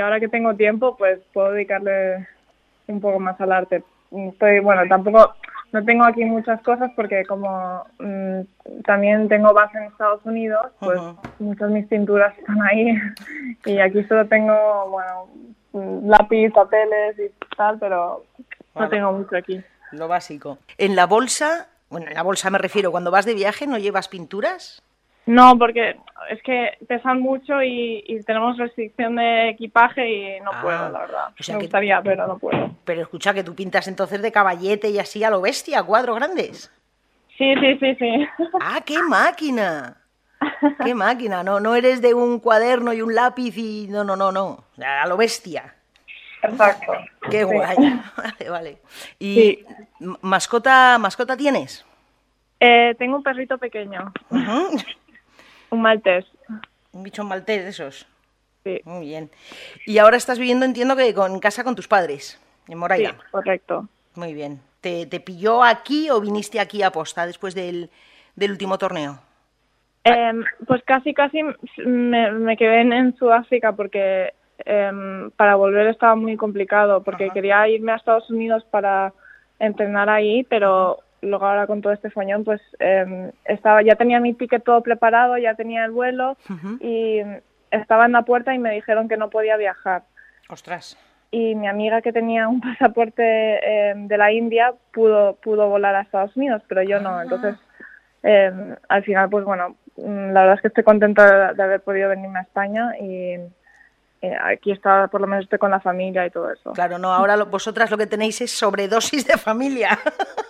ahora 0.00 0.20
que 0.20 0.28
tengo 0.28 0.54
tiempo, 0.54 0.96
pues 0.96 1.20
puedo 1.32 1.52
dedicarle 1.52 2.26
un 2.86 3.00
poco 3.00 3.20
más 3.20 3.40
al 3.40 3.52
arte. 3.52 3.82
Estoy, 4.10 4.60
bueno, 4.60 4.82
tampoco, 4.88 5.34
no 5.72 5.84
tengo 5.84 6.04
aquí 6.04 6.24
muchas 6.24 6.60
cosas 6.62 6.90
porque 6.94 7.24
como 7.24 7.84
mm, 7.98 8.40
también 8.84 9.28
tengo 9.28 9.52
base 9.52 9.78
en 9.78 9.84
Estados 9.84 10.24
Unidos, 10.24 10.66
pues 10.78 11.00
muchas 11.38 11.68
de 11.68 11.74
mis 11.74 11.86
pinturas 11.86 12.36
están 12.38 12.62
ahí 12.62 12.96
y 13.64 13.78
aquí 13.78 14.04
solo 14.04 14.26
tengo, 14.26 14.90
bueno, 14.90 15.28
mm, 15.72 16.08
lápiz, 16.08 16.50
papeles 16.52 17.18
y 17.18 17.56
tal, 17.56 17.78
pero 17.78 18.24
no 18.74 18.88
tengo 18.88 19.12
mucho 19.12 19.36
aquí. 19.36 19.60
Lo 19.92 20.08
básico. 20.08 20.58
En 20.78 20.94
la 20.96 21.06
bolsa, 21.06 21.68
bueno, 21.90 22.08
en 22.08 22.14
la 22.14 22.22
bolsa 22.22 22.50
me 22.50 22.58
refiero, 22.58 22.90
cuando 22.90 23.10
vas 23.10 23.24
de 23.24 23.34
viaje, 23.34 23.66
¿no 23.66 23.78
llevas 23.78 24.08
pinturas? 24.08 24.82
No, 25.26 25.58
porque 25.58 25.96
es 26.30 26.42
que 26.42 26.76
pesan 26.86 27.20
mucho 27.20 27.62
y, 27.62 28.20
tenemos 28.26 28.56
restricción 28.58 29.16
de 29.16 29.50
equipaje 29.50 30.08
y 30.08 30.40
no 30.40 30.50
ah, 30.52 30.62
puedo, 30.62 30.88
la 30.90 31.00
verdad. 31.00 31.28
me 31.48 31.56
gustaría, 31.56 32.02
pero 32.02 32.26
no 32.26 32.38
puedo. 32.38 32.70
Pero 32.84 33.02
escucha, 33.02 33.34
que 33.34 33.44
tú 33.44 33.54
pintas 33.54 33.88
entonces 33.88 34.20
de 34.22 34.32
caballete 34.32 34.90
y 34.90 34.98
así 34.98 35.24
a 35.24 35.30
lo 35.30 35.40
bestia, 35.40 35.82
cuadros 35.82 36.16
grandes. 36.16 36.72
Sí, 37.38 37.54
sí, 37.60 37.78
sí, 37.78 37.94
sí. 37.96 38.28
¡Ah, 38.60 38.80
qué 38.84 39.02
máquina! 39.02 39.96
¡Qué 40.84 40.94
máquina! 40.94 41.42
No, 41.42 41.58
no 41.58 41.74
eres 41.74 42.02
de 42.02 42.14
un 42.14 42.38
cuaderno 42.38 42.92
y 42.92 43.02
un 43.02 43.14
lápiz 43.14 43.56
y... 43.56 43.86
No, 43.88 44.04
no, 44.04 44.14
no, 44.14 44.30
no. 44.30 44.64
A 44.84 45.06
lo 45.06 45.16
bestia. 45.16 45.74
Exacto. 46.42 46.92
Qué 47.30 47.44
guay. 47.44 47.76
Vale, 48.16 48.50
vale. 48.50 48.78
¿Y 49.18 49.64
mascota, 50.20 50.98
mascota 50.98 51.36
tienes? 51.36 51.84
Eh, 52.60 52.94
tengo 52.98 53.16
un 53.16 53.22
perrito 53.22 53.56
pequeño. 53.58 54.12
Un 55.70 55.82
maltés. 55.82 56.24
Un 56.92 57.02
bicho 57.02 57.24
maltés 57.24 57.64
de 57.64 57.70
esos. 57.70 58.06
Sí. 58.64 58.80
Muy 58.84 59.06
bien. 59.06 59.30
Y 59.86 59.98
ahora 59.98 60.16
estás 60.16 60.38
viviendo, 60.38 60.64
entiendo 60.64 60.96
que 60.96 61.08
en 61.08 61.40
casa 61.40 61.64
con 61.64 61.74
tus 61.74 61.88
padres, 61.88 62.40
en 62.68 62.78
Moraira. 62.78 63.10
Sí, 63.10 63.16
correcto. 63.30 63.88
Muy 64.14 64.32
bien. 64.32 64.60
¿Te, 64.80 65.20
pilló 65.20 65.62
aquí 65.62 66.10
o 66.10 66.20
viniste 66.20 66.60
aquí 66.60 66.82
a 66.82 66.90
posta 66.90 67.26
después 67.26 67.54
del, 67.54 67.90
último 68.36 68.76
torneo? 68.76 69.18
Em, 70.04 70.44
pues 70.66 70.82
casi, 70.84 71.14
casi 71.14 71.40
me, 71.78 72.56
quedé 72.58 72.82
en, 72.82 73.16
Sudáfrica 73.16 73.72
porque 73.72 74.34
em, 74.58 75.30
para 75.30 75.56
volver 75.56 75.86
estaba 75.86 76.14
muy 76.16 76.36
complicado, 76.36 77.02
porque 77.02 77.30
quería 77.30 77.66
irme 77.66 77.92
a 77.92 77.96
Estados 77.96 78.28
Unidos 78.28 78.62
para 78.70 79.14
entrenar 79.58 80.10
ahí, 80.10 80.44
pero 80.44 80.98
luego 81.24 81.46
ahora 81.46 81.66
con 81.66 81.80
todo 81.80 81.92
este 81.92 82.10
foñón, 82.10 82.44
pues 82.44 82.60
em, 82.78 83.30
estaba, 83.44 83.82
ya 83.82 83.96
tenía 83.96 84.20
mi 84.20 84.34
ticket 84.34 84.62
todo 84.62 84.82
preparado, 84.82 85.38
ya 85.38 85.54
tenía 85.54 85.84
el 85.84 85.90
vuelo 85.90 86.36
y 86.80 87.20
estaba 87.70 88.06
en 88.06 88.12
la 88.12 88.22
puerta 88.22 88.54
y 88.54 88.58
me 88.58 88.72
dijeron 88.72 89.08
que 89.08 89.16
no 89.16 89.30
podía 89.30 89.56
viajar. 89.56 90.02
Ostras. 90.48 90.96
Y 91.30 91.54
mi 91.54 91.66
amiga 91.66 92.00
que 92.00 92.12
tenía 92.12 92.48
un 92.48 92.60
pasaporte 92.78 93.90
em, 93.90 94.06
de 94.06 94.18
la 94.18 94.32
India 94.32 94.72
pudo, 94.92 95.36
pudo 95.36 95.68
volar 95.68 95.94
a 95.94 96.02
Estados 96.02 96.36
Unidos, 96.36 96.62
pero 96.68 96.82
yo 96.82 97.00
no. 97.00 97.16
Ah. 97.16 97.22
Entonces, 97.24 97.56
em, 98.22 98.76
al 98.88 99.02
final, 99.02 99.28
pues 99.28 99.44
bueno, 99.44 99.76
mm, 99.96 100.32
la 100.32 100.40
verdad 100.42 100.56
es 100.56 100.62
que 100.62 100.68
estoy 100.68 100.84
contenta 100.84 101.52
de, 101.52 101.62
haber 101.62 101.80
podido 101.80 102.08
venirme 102.08 102.38
a 102.38 102.42
España 102.42 102.92
y 103.00 103.34
eh, 104.22 104.36
aquí 104.42 104.70
está, 104.72 105.08
por 105.08 105.20
lo 105.20 105.26
menos 105.26 105.44
estoy 105.44 105.58
con 105.58 105.70
la 105.70 105.80
familia 105.80 106.24
y 106.24 106.30
todo 106.30 106.50
eso. 106.52 106.72
Claro, 106.72 106.98
no, 106.98 107.12
ahora 107.12 107.36
vosotras 107.44 107.90
lo 107.90 107.98
que 107.98 108.06
tenéis 108.06 108.40
es 108.40 108.52
sobredosis 108.52 109.26
de 109.26 109.36
familia. 109.36 109.98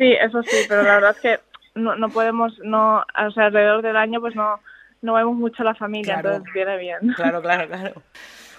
Sí, 0.00 0.16
eso 0.18 0.42
sí, 0.44 0.56
pero 0.66 0.82
la 0.82 0.94
verdad 0.94 1.10
es 1.10 1.20
que 1.20 1.40
no, 1.74 1.94
no 1.94 2.08
podemos, 2.08 2.58
no, 2.64 3.00
o 3.00 3.30
sea, 3.32 3.46
alrededor 3.46 3.82
del 3.82 3.98
año 3.98 4.18
pues 4.18 4.34
no, 4.34 4.58
no 5.02 5.12
vemos 5.12 5.36
mucho 5.36 5.62
la 5.62 5.74
familia, 5.74 6.14
entonces 6.14 6.50
viene 6.54 6.78
bien. 6.78 7.00
Claro, 7.16 7.42
claro, 7.42 7.68
claro. 7.68 8.02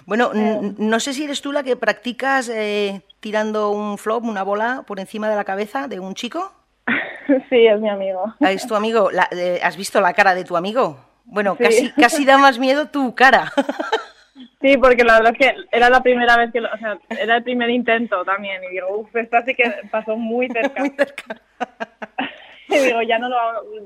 Bueno, 0.06 0.30
eh. 0.36 0.72
no 0.78 1.00
sé 1.00 1.12
si 1.12 1.24
eres 1.24 1.42
tú 1.42 1.50
la 1.50 1.64
que 1.64 1.74
practicas 1.74 2.48
eh, 2.48 3.02
tirando 3.18 3.70
un 3.70 3.98
flop, 3.98 4.22
una 4.24 4.44
bola 4.44 4.84
por 4.86 5.00
encima 5.00 5.28
de 5.28 5.34
la 5.34 5.42
cabeza 5.42 5.88
de 5.88 5.98
un 5.98 6.14
chico. 6.14 6.52
sí, 7.50 7.66
es 7.66 7.80
mi 7.80 7.88
amigo. 7.88 8.32
Ah, 8.40 8.52
¿Es 8.52 8.64
tu 8.68 8.76
amigo? 8.76 9.10
Eh, 9.32 9.58
¿Has 9.64 9.76
visto 9.76 10.00
la 10.00 10.12
cara 10.12 10.36
de 10.36 10.44
tu 10.44 10.56
amigo? 10.56 10.96
Bueno, 11.24 11.56
casi, 11.56 11.90
casi 11.90 12.24
da 12.24 12.38
más 12.38 12.60
miedo 12.60 12.86
tu 12.86 13.16
cara. 13.16 13.52
Sí, 14.60 14.76
porque 14.78 15.04
la 15.04 15.18
verdad 15.18 15.32
es 15.32 15.38
que 15.38 15.54
era 15.70 15.90
la 15.90 16.02
primera 16.02 16.36
vez 16.36 16.52
que, 16.52 16.60
lo, 16.60 16.72
o 16.72 16.78
sea, 16.78 16.98
era 17.10 17.36
el 17.36 17.42
primer 17.42 17.68
intento 17.70 18.24
también. 18.24 18.62
Y 18.64 18.74
digo, 18.74 18.88
uff, 18.98 19.14
esto 19.16 19.36
así 19.36 19.54
que 19.54 19.70
pasó 19.90 20.16
muy 20.16 20.48
cerca. 20.52 20.80
Muy 20.80 20.90
cerca. 20.90 21.40
y 22.68 22.78
digo, 22.78 23.02
ya 23.02 23.18
no 23.18 23.28
lo, 23.28 23.36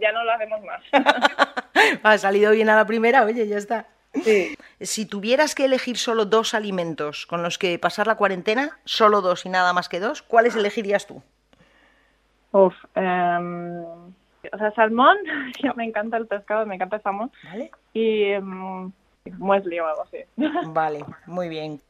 ya 0.01 0.13
no 0.13 0.25
lo 0.25 0.33
hacemos 0.33 0.61
más. 0.63 0.83
ha 2.03 2.19
salido 2.19 2.53
bien 2.53 2.69
a 2.69 2.77
la 2.77 2.87
primera, 2.87 3.25
oye, 3.25 3.47
ya 3.49 3.57
está. 3.57 3.87
Sí. 4.23 4.57
Si 4.81 5.05
tuvieras 5.05 5.55
que 5.55 5.67
elegir 5.67 5.99
solo 5.99 6.25
dos 6.25 6.55
alimentos 6.55 7.27
con 7.27 7.43
los 7.43 7.59
que 7.59 7.79
pasar 7.79 8.07
la 8.07 8.17
cuarentena, 8.17 8.79
solo 8.85 9.21
dos 9.21 9.45
y 9.45 9.51
nada 9.51 9.73
más 9.73 9.89
que 9.89 10.01
dos, 10.01 10.23
¿cuáles 10.23 10.57
elegirías 10.57 11.07
tú? 11.07 11.23
Uf, 12.53 12.75
em, 12.95 13.85
o 13.85 14.59
sea, 14.59 14.73
salmón, 14.75 15.19
me 15.75 15.85
encanta 15.85 16.17
el 16.17 16.27
pescado, 16.27 16.65
me 16.65 16.77
encanta 16.77 16.97
el 16.97 17.03
salmón. 17.03 17.31
¿Vale? 17.45 17.71
Y 17.93 18.23
em, 18.25 18.91
muesli 19.39 19.79
o 19.81 19.87
algo 19.87 20.03
así. 20.03 20.19
Vale, 20.73 21.05
muy 21.27 21.49
bien. 21.49 21.81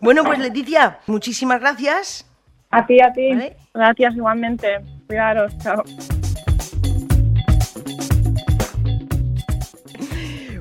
Bueno, 0.00 0.24
pues 0.24 0.38
Leticia, 0.38 0.98
muchísimas 1.06 1.60
gracias. 1.60 2.26
A 2.70 2.86
ti, 2.86 3.00
a 3.00 3.12
ti. 3.12 3.30
Gracias 3.74 4.14
igualmente. 4.14 4.80
Cuidaros, 5.06 5.56
chao. 5.58 5.82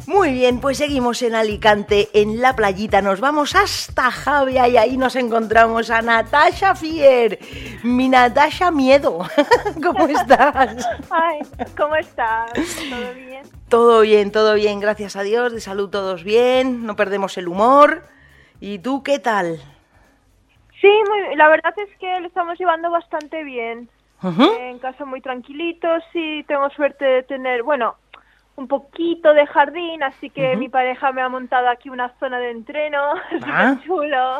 Muy 0.10 0.34
bien, 0.34 0.60
pues 0.60 0.80
seguimos 0.80 1.22
en 1.22 1.36
Alicante, 1.36 2.10
en 2.16 2.42
la 2.42 2.56
playita. 2.56 3.00
Nos 3.00 3.20
vamos 3.20 3.54
hasta 3.54 4.10
Javia 4.10 4.68
y 4.68 4.75
ahí 4.75 4.98
nos 4.98 5.16
encontramos 5.16 5.92
a 5.92 6.01
Natasha 6.01 6.74
Fier, 6.74 7.38
mi 7.84 8.10
Natasha 8.10 8.72
Miedo. 8.72 9.20
¿Cómo 9.84 10.08
estás? 10.08 10.89
Ay, 11.12 11.42
¿cómo 11.78 11.96
estás? 11.96 12.51
¿Todo 12.89 13.13
bien? 13.13 13.44
Todo 13.70 14.01
bien, 14.01 14.32
todo 14.32 14.56
bien, 14.56 14.80
gracias 14.80 15.16
a 15.16 15.22
Dios. 15.22 15.54
De 15.54 15.62
salud 15.62 15.92
todos 15.92 16.24
bien, 16.24 16.88
no 16.88 16.96
perdemos 16.96 17.38
el 17.38 17.48
humor. 17.48 18.01
¿Y 18.60 18.80
tú 18.80 19.04
qué 19.04 19.20
tal? 19.20 19.60
Sí, 20.82 20.92
la 21.36 21.50
verdad 21.50 21.75
es 21.78 21.96
que 22.00 22.20
lo 22.20 22.25
estamos 22.30 22.58
llevando 22.58 22.89
bastante 22.89 23.44
bien. 23.44 23.88
En 24.24 24.80
casa 24.80 25.06
muy 25.06 25.22
tranquilitos 25.22 26.01
y 26.16 26.44
tengo 26.46 26.68
suerte 26.72 27.06
de 27.06 27.24
tener, 27.24 27.62
bueno, 27.62 27.96
un 28.60 28.68
poquito 28.68 29.34
de 29.34 29.48
jardín, 29.48 30.04
así 30.04 30.30
que 30.30 30.58
mi 30.58 30.68
pareja 30.68 31.13
me 31.13 31.22
ha 31.22 31.30
montado 31.30 31.70
aquí 31.70 31.89
una 31.89 32.13
zona 32.20 32.39
de 32.39 32.51
entreno, 32.51 33.13
ah. 33.44 33.78
chulo, 33.86 34.38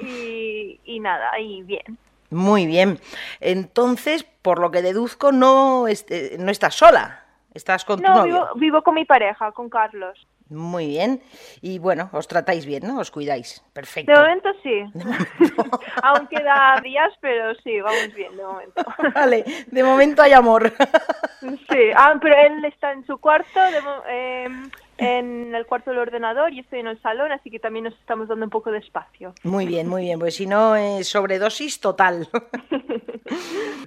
y, 0.00 0.98
nada, 1.00 1.38
y 1.38 1.62
bien. 1.62 1.98
Muy 2.30 2.66
bien. 2.66 2.98
Entonces, 3.40 4.24
por 4.24 4.58
lo 4.58 4.70
que 4.70 4.80
deduzco, 4.80 5.30
no, 5.30 5.86
este, 5.88 6.36
no 6.38 6.50
estás 6.50 6.74
sola, 6.74 7.22
estás 7.52 7.84
con 7.84 8.00
tu 8.00 8.10
no, 8.10 8.24
Vivo, 8.24 8.48
vivo 8.56 8.82
con 8.82 8.94
mi 8.94 9.04
pareja, 9.04 9.52
con 9.52 9.68
Carlos. 9.68 10.26
Muy 10.50 10.86
bien. 10.88 11.22
Y 11.62 11.78
bueno, 11.78 12.10
os 12.12 12.28
tratáis 12.28 12.66
bien, 12.66 12.86
¿no? 12.86 12.98
Os 12.98 13.10
cuidáis. 13.10 13.64
Perfecto. 13.72 14.12
De 14.12 14.18
momento 14.18 14.48
sí. 14.62 14.82
Aún 16.02 16.26
queda 16.26 16.80
días, 16.82 17.12
pero 17.20 17.54
sí, 17.56 17.80
vamos 17.80 18.14
bien 18.14 18.36
de 18.36 18.42
momento. 18.42 18.82
Vale, 19.14 19.44
de 19.66 19.82
momento 19.82 20.22
hay 20.22 20.32
amor. 20.32 20.72
sí, 21.40 21.90
ah, 21.96 22.14
pero 22.20 22.36
él 22.36 22.64
está 22.66 22.92
en 22.92 23.06
su 23.06 23.16
cuarto, 23.18 23.58
em, 24.06 24.70
en 24.98 25.54
el 25.54 25.64
cuarto 25.64 25.90
del 25.90 26.00
ordenador 26.00 26.52
y 26.52 26.60
estoy 26.60 26.80
en 26.80 26.88
el 26.88 27.00
salón, 27.00 27.32
así 27.32 27.50
que 27.50 27.58
también 27.58 27.84
nos 27.84 27.94
estamos 27.94 28.28
dando 28.28 28.44
un 28.44 28.50
poco 28.50 28.70
de 28.70 28.78
espacio. 28.78 29.32
Muy 29.44 29.66
bien, 29.66 29.88
muy 29.88 30.02
bien, 30.02 30.18
pues 30.18 30.36
si 30.36 30.46
no, 30.46 30.76
es 30.76 31.08
sobredosis 31.08 31.80
total. 31.80 32.28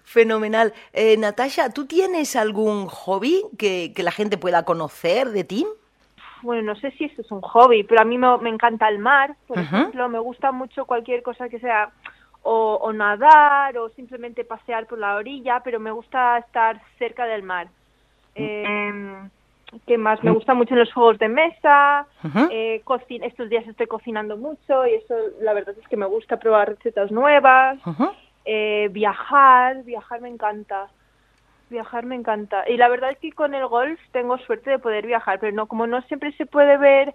Fenomenal. 0.03 0.73
Eh, 0.91 1.17
Natasha, 1.17 1.69
¿tú 1.69 1.85
tienes 1.85 2.35
algún 2.35 2.87
hobby 2.87 3.43
que, 3.59 3.93
que 3.95 4.01
la 4.01 4.11
gente 4.11 4.39
pueda 4.39 4.65
conocer 4.65 5.29
de 5.29 5.43
ti? 5.43 5.67
Bueno, 6.47 6.61
no 6.61 6.75
sé 6.79 6.91
si 6.91 7.03
esto 7.03 7.21
es 7.21 7.29
un 7.29 7.41
hobby, 7.41 7.83
pero 7.83 8.01
a 8.01 8.05
mí 8.05 8.17
me, 8.17 8.49
encanta 8.49 8.87
el 8.87 8.99
mar, 8.99 9.35
por 9.47 9.59
ejemplo, 9.59 10.07
me 10.07 10.17
gusta 10.17 10.53
mucho 10.53 10.85
cualquier 10.85 11.21
cosa 11.21 11.49
que 11.49 11.59
sea 11.59 11.91
o, 12.41 12.93
nadar 12.93 13.77
o 13.77 13.89
simplemente 13.89 14.45
pasear 14.45 14.87
por 14.87 14.97
la 14.97 15.15
orilla, 15.15 15.59
pero 15.61 15.77
me 15.81 15.91
gusta 15.91 16.37
estar 16.37 16.81
cerca 16.97 17.25
del 17.25 17.43
mar. 17.43 17.67
Eh, 18.33 19.19
¿Qué 19.85 19.97
más? 19.97 20.23
Me 20.23 20.31
gusta 20.31 20.53
mucho 20.53 20.73
los 20.75 20.93
juegos 20.93 21.19
de 21.19 21.27
mesa, 21.27 22.07
eh, 22.49 22.81
estos 23.21 23.49
días 23.49 23.67
estoy 23.67 23.87
cocinando 23.87 24.37
mucho 24.37 24.87
y 24.87 24.93
eso 24.93 25.15
la 25.41 25.51
verdad 25.51 25.75
es 25.77 25.87
que 25.89 25.97
me 25.97 26.05
gusta 26.05 26.37
probar 26.39 26.69
recetas 26.69 27.11
nuevas, 27.11 27.77
eh, 28.45 28.87
viajar, 28.91 29.83
viajar 29.83 30.21
me 30.21 30.29
encanta. 30.29 30.87
Viajar 31.69 32.05
me 32.05 32.15
encanta. 32.15 32.63
Y 32.69 32.77
la 32.77 32.87
verdad 32.87 33.11
es 33.11 33.17
que 33.19 33.31
con 33.31 33.53
el 33.53 33.67
golf 33.67 33.99
tengo 34.11 34.37
suerte 34.39 34.69
de 34.69 34.79
poder 34.79 35.05
viajar, 35.05 35.39
pero 35.39 35.55
no 35.55 35.67
como 35.67 35.85
no 35.87 36.01
siempre 36.03 36.31
se 36.33 36.45
puede 36.45 36.77
ver 36.77 37.13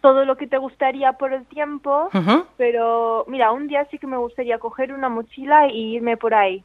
todo 0.00 0.24
lo 0.24 0.36
que 0.36 0.46
te 0.46 0.58
gustaría 0.58 1.12
por 1.14 1.32
el 1.32 1.44
tiempo, 1.44 2.08
pero 2.56 3.24
mira, 3.28 3.52
un 3.52 3.68
día 3.68 3.86
sí 3.90 3.98
que 3.98 4.06
me 4.06 4.16
gustaría 4.16 4.58
coger 4.58 4.92
una 4.92 5.08
mochila 5.08 5.66
e 5.66 5.76
irme 5.76 6.16
por 6.16 6.32
ahí 6.32 6.62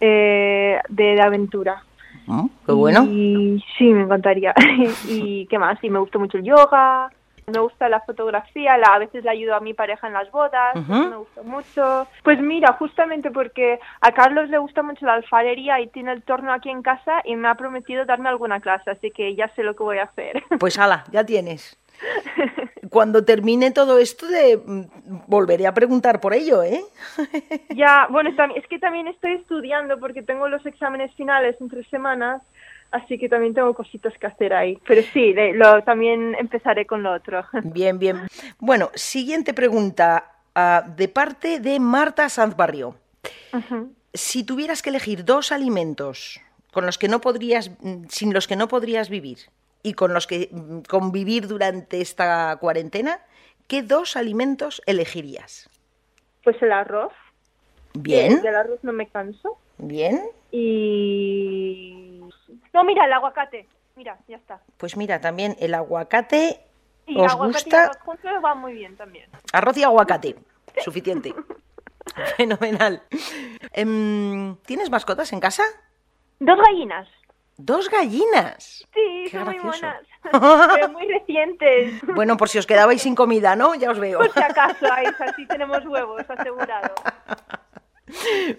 eh, 0.00 0.78
de, 0.88 1.20
aventura. 1.20 1.82
Ah, 2.26 2.46
qué 2.64 2.72
bueno. 2.72 3.04
Y 3.04 3.62
sí, 3.76 3.92
me 3.92 4.02
encantaría. 4.02 4.54
y 5.08 5.46
qué 5.46 5.58
más, 5.58 5.78
sí, 5.80 5.90
me 5.90 5.98
gusta 5.98 6.18
mucho 6.18 6.38
el 6.38 6.44
yoga. 6.44 7.10
Me 7.52 7.60
gusta 7.60 7.88
la 7.88 8.00
fotografía, 8.00 8.76
la, 8.76 8.94
a 8.94 8.98
veces 8.98 9.24
le 9.24 9.30
ayudo 9.30 9.54
a 9.54 9.60
mi 9.60 9.74
pareja 9.74 10.06
en 10.06 10.12
las 10.12 10.30
bodas, 10.30 10.74
me 10.88 11.16
gusta 11.16 11.42
mucho. 11.42 12.06
Pues 12.22 12.40
mira, 12.40 12.72
justamente 12.74 13.30
porque 13.30 13.78
a 14.00 14.12
Carlos 14.12 14.48
le 14.48 14.58
gusta 14.58 14.82
mucho 14.82 15.06
la 15.06 15.14
alfarería 15.14 15.80
y 15.80 15.88
tiene 15.88 16.12
el 16.12 16.22
torno 16.22 16.52
aquí 16.52 16.70
en 16.70 16.82
casa 16.82 17.22
y 17.24 17.36
me 17.36 17.48
ha 17.48 17.54
prometido 17.54 18.04
darme 18.04 18.28
alguna 18.28 18.60
clase, 18.60 18.90
así 18.90 19.10
que 19.10 19.34
ya 19.34 19.48
sé 19.54 19.62
lo 19.62 19.74
que 19.74 19.82
voy 19.82 19.98
a 19.98 20.04
hacer. 20.04 20.42
Pues 20.58 20.78
ala, 20.78 21.04
ya 21.12 21.24
tienes. 21.24 21.78
Cuando 22.90 23.24
termine 23.24 23.70
todo 23.70 23.98
esto, 23.98 24.26
de, 24.26 24.56
mm, 24.56 24.82
volveré 25.26 25.66
a 25.66 25.74
preguntar 25.74 26.20
por 26.20 26.34
ello, 26.34 26.62
¿eh? 26.62 26.82
Ya, 27.70 28.06
bueno, 28.10 28.30
es 28.54 28.66
que 28.66 28.78
también 28.78 29.08
estoy 29.08 29.34
estudiando 29.34 29.98
porque 29.98 30.22
tengo 30.22 30.48
los 30.48 30.64
exámenes 30.66 31.14
finales 31.14 31.56
en 31.60 31.68
tres 31.68 31.86
semanas, 31.88 32.42
así 32.90 33.18
que 33.18 33.28
también 33.28 33.54
tengo 33.54 33.74
cositas 33.74 34.16
que 34.18 34.26
hacer 34.26 34.52
ahí. 34.52 34.78
Pero 34.86 35.02
sí, 35.12 35.34
lo, 35.54 35.82
también 35.82 36.34
empezaré 36.38 36.86
con 36.86 37.02
lo 37.02 37.12
otro. 37.12 37.44
Bien, 37.64 37.98
bien. 37.98 38.26
Bueno, 38.58 38.90
siguiente 38.94 39.54
pregunta 39.54 40.32
ah, 40.54 40.84
de 40.96 41.08
parte 41.08 41.60
de 41.60 41.78
Marta 41.80 42.28
Sanz 42.28 42.56
Barrio. 42.56 42.94
Si 44.12 44.44
tuvieras 44.44 44.82
que 44.82 44.90
elegir 44.90 45.24
dos 45.24 45.52
alimentos 45.52 46.40
con 46.72 46.86
los 46.86 46.98
que 46.98 47.08
no 47.08 47.20
podrías, 47.20 47.70
mm, 47.80 48.04
sin 48.08 48.32
los 48.32 48.46
que 48.46 48.56
no 48.56 48.68
podrías 48.68 49.08
vivir, 49.08 49.38
y 49.82 49.94
con 49.94 50.12
los 50.12 50.26
que 50.26 50.48
mm, 50.50 50.80
convivir 50.88 51.48
durante 51.48 52.00
esta 52.00 52.56
cuarentena, 52.60 53.20
¿qué 53.66 53.82
dos 53.82 54.16
alimentos 54.16 54.82
elegirías? 54.86 55.68
Pues 56.44 56.60
el 56.62 56.72
arroz. 56.72 57.12
Bien. 57.94 58.42
Del 58.42 58.54
arroz 58.54 58.78
no 58.82 58.92
me 58.92 59.08
canso. 59.08 59.58
Bien. 59.78 60.22
Y... 60.50 61.97
No, 62.72 62.84
mira, 62.84 63.04
el 63.04 63.12
aguacate. 63.12 63.66
Mira, 63.96 64.18
ya 64.28 64.36
está. 64.36 64.60
Pues 64.76 64.96
mira, 64.96 65.20
también 65.20 65.56
el 65.58 65.74
aguacate 65.74 66.60
os 67.16 67.34
gusta. 67.36 67.68
Y 67.68 67.84
arroz 67.84 67.98
juntos 68.04 68.30
va 68.44 68.54
muy 68.54 68.72
bien 68.74 68.96
también. 68.96 69.28
Arroz 69.52 69.76
y 69.76 69.82
aguacate. 69.82 70.36
Suficiente. 70.84 71.34
Fenomenal. 72.36 73.02
Em, 73.72 74.56
¿Tienes 74.66 74.90
mascotas 74.90 75.32
en 75.32 75.40
casa? 75.40 75.62
Dos 76.38 76.58
gallinas. 76.58 77.08
Dos 77.56 77.90
gallinas. 77.90 78.86
Sí, 78.94 79.28
son 79.30 79.44
muy 79.44 79.58
buenas. 79.58 80.06
Pero 80.74 80.88
muy 80.90 81.08
recientes. 81.08 82.00
Bueno, 82.14 82.36
por 82.36 82.48
si 82.48 82.58
os 82.58 82.66
quedabais 82.66 83.02
sin 83.02 83.14
comida, 83.14 83.56
¿no? 83.56 83.74
Ya 83.74 83.90
os 83.90 83.98
veo. 83.98 84.18
Por 84.18 84.32
si 84.32 84.40
acaso, 84.40 84.86
ahí 84.92 85.06
así 85.18 85.46
tenemos 85.46 85.84
huevos, 85.84 86.22
asegurado. 86.28 86.94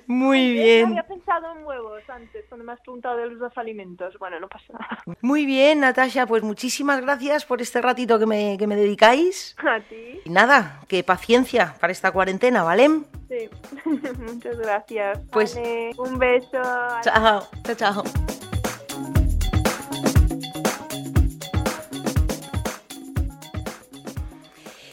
Muy 0.08 0.54
bien. 0.54 0.88
había 0.88 1.08
pensado 1.08 1.52
en 1.56 1.64
huevos 1.64 2.02
antes, 2.10 2.46
cuando 2.50 2.66
me 2.66 2.74
has 2.74 2.82
preguntado 2.82 3.18
de 3.18 3.28
los 3.28 3.40
dos 3.40 3.58
alimentos. 3.58 4.18
Bueno, 4.20 4.40
no 4.40 4.48
pasa 4.48 4.74
nada. 4.74 5.04
Muy 5.22 5.46
bien, 5.46 5.80
Natasha, 5.82 6.26
pues 6.26 6.44
muchísimas 6.44 7.02
gracias 7.02 7.46
por 7.46 7.62
este 7.62 7.82
ratito 7.82 8.20
que 8.20 8.26
me, 8.26 8.58
que 8.58 8.68
me 8.68 8.76
dedicáis. 8.76 9.56
A 9.60 9.80
ti. 9.82 10.22
Y 10.26 10.30
nada, 10.30 10.82
que 10.88 11.04
paciencia 11.04 11.76
para 11.80 11.92
esta 11.92 12.12
cuarentena, 12.12 12.64
¿vale? 12.64 12.90
Sí, 13.28 13.50
muchas 14.20 14.58
gracias. 14.58 15.20
Pues 15.32 15.58
un 15.98 16.18
beso. 16.18 16.62
Chao, 17.04 17.48
chao, 17.64 17.76
chao. 17.76 18.49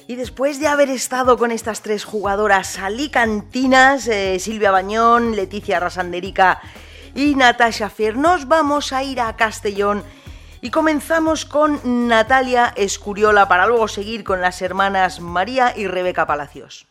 Y 0.08 0.14
después 0.14 0.60
de 0.60 0.68
haber 0.68 0.88
estado 0.88 1.36
con 1.36 1.50
estas 1.50 1.82
tres 1.82 2.04
jugadoras 2.04 2.78
alicantinas, 2.78 4.06
eh, 4.06 4.38
Silvia 4.38 4.70
Bañón, 4.70 5.34
Leticia 5.34 5.80
Rasanderica 5.80 6.60
y 7.12 7.34
Natasha 7.34 7.90
Fier, 7.90 8.16
nos 8.16 8.46
vamos 8.46 8.92
a 8.92 9.02
ir 9.02 9.20
a 9.20 9.34
Castellón 9.34 10.04
y 10.60 10.70
comenzamos 10.70 11.44
con 11.44 11.80
Natalia 12.06 12.72
Escuriola 12.76 13.48
para 13.48 13.66
luego 13.66 13.88
seguir 13.88 14.22
con 14.22 14.40
las 14.40 14.62
hermanas 14.62 15.18
María 15.18 15.72
y 15.76 15.88
Rebeca 15.88 16.25
Palacios. 16.25 16.86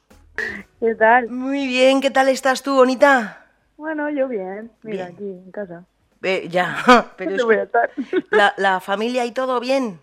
¿Qué 0.81 0.93
tal? 0.95 1.29
Muy 1.29 1.67
bien, 1.67 2.01
¿qué 2.01 2.11
tal 2.11 2.27
estás 2.27 2.63
tú, 2.63 2.75
bonita? 2.75 3.45
Bueno, 3.77 4.09
yo 4.09 4.27
bien, 4.27 4.71
mira, 4.83 5.05
aquí 5.05 5.23
en 5.23 5.51
casa. 5.51 5.85
Eh, 6.21 6.49
ya, 6.49 7.13
pero 7.17 7.31
voy 7.45 7.55
a 7.55 7.63
estar? 7.63 7.89
La, 8.29 8.53
la 8.57 8.81
familia 8.81 9.23
y 9.23 9.31
todo 9.31 9.61
bien. 9.61 10.01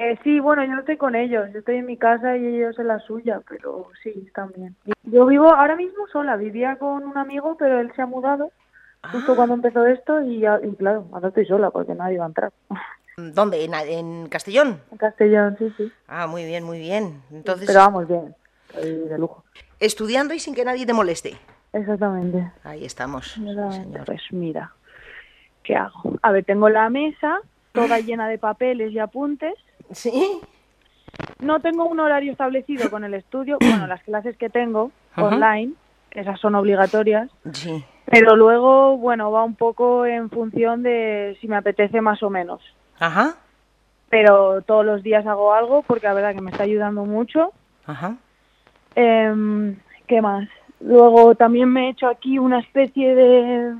Eh, 0.00 0.18
sí, 0.24 0.40
bueno, 0.40 0.64
yo 0.64 0.70
no 0.70 0.80
estoy 0.80 0.96
con 0.96 1.14
ellos, 1.14 1.50
yo 1.52 1.58
estoy 1.58 1.76
en 1.76 1.84
mi 1.84 1.98
casa 1.98 2.34
y 2.34 2.46
ellos 2.46 2.78
en 2.78 2.86
la 2.86 3.00
suya, 3.00 3.42
pero 3.46 3.88
sí, 4.02 4.24
están 4.26 4.50
bien. 4.56 4.74
Yo 5.02 5.26
vivo 5.26 5.54
ahora 5.54 5.76
mismo 5.76 6.06
sola, 6.10 6.36
vivía 6.36 6.76
con 6.76 7.04
un 7.04 7.18
amigo, 7.18 7.54
pero 7.58 7.80
él 7.80 7.92
se 7.94 8.00
ha 8.00 8.06
mudado 8.06 8.50
justo 9.12 9.36
cuando 9.36 9.56
empezó 9.56 9.84
esto 9.84 10.22
y, 10.22 10.40
claro, 10.78 11.04
ahora 11.12 11.28
estoy 11.28 11.44
sola 11.44 11.68
porque 11.68 11.94
nadie 11.94 12.16
va 12.16 12.24
a 12.24 12.28
entrar. 12.28 12.52
¿Dónde? 13.18 13.62
¿En, 13.62 14.28
Castellón? 14.30 14.80
En 14.90 14.96
Castellón, 14.96 15.56
sí, 15.58 15.70
sí. 15.76 15.92
Ah, 16.08 16.26
muy 16.26 16.46
bien, 16.46 16.64
muy 16.64 16.78
bien. 16.78 17.20
Entonces... 17.30 17.66
Pero 17.66 17.80
vamos 17.80 18.08
bien, 18.08 18.34
de 18.82 19.18
lujo. 19.18 19.44
Estudiando 19.80 20.32
y 20.32 20.38
sin 20.38 20.54
que 20.54 20.64
nadie 20.64 20.86
te 20.86 20.94
moleste. 20.94 21.36
Exactamente. 21.74 22.50
Ahí 22.64 22.86
estamos. 22.86 23.38
Pues 24.06 24.22
mira, 24.30 24.72
¿qué 25.62 25.76
hago? 25.76 26.16
A 26.22 26.32
ver, 26.32 26.46
tengo 26.46 26.70
la 26.70 26.88
mesa 26.88 27.40
toda 27.72 28.00
llena 28.00 28.28
de 28.28 28.38
papeles 28.38 28.92
y 28.92 28.98
apuntes 28.98 29.54
¿Sí? 29.92 30.40
No 31.40 31.60
tengo 31.60 31.84
un 31.84 32.00
horario 32.00 32.32
establecido 32.32 32.90
con 32.90 33.04
el 33.04 33.14
estudio. 33.14 33.58
Bueno, 33.60 33.86
las 33.86 34.02
clases 34.02 34.36
que 34.36 34.50
tengo 34.50 34.90
online, 35.16 35.74
esas 36.10 36.40
son 36.40 36.54
obligatorias. 36.54 37.30
Sí. 37.52 37.84
Pero 38.06 38.34
luego, 38.36 38.96
bueno, 38.96 39.30
va 39.30 39.44
un 39.44 39.54
poco 39.54 40.04
en 40.06 40.30
función 40.30 40.82
de 40.82 41.36
si 41.40 41.48
me 41.48 41.56
apetece 41.56 42.00
más 42.00 42.22
o 42.22 42.30
menos. 42.30 42.60
Ajá. 42.98 43.36
Pero 44.08 44.62
todos 44.62 44.84
los 44.84 45.02
días 45.02 45.24
hago 45.26 45.54
algo 45.54 45.82
porque 45.82 46.06
la 46.06 46.14
verdad 46.14 46.34
que 46.34 46.40
me 46.40 46.50
está 46.50 46.64
ayudando 46.64 47.04
mucho. 47.04 47.52
Ajá. 47.86 48.16
Em, 48.96 49.76
¿Qué 50.08 50.20
más? 50.20 50.48
Luego 50.80 51.36
también 51.36 51.68
me 51.68 51.86
he 51.86 51.90
hecho 51.90 52.08
aquí 52.08 52.38
una 52.38 52.58
especie 52.58 53.14
de 53.14 53.74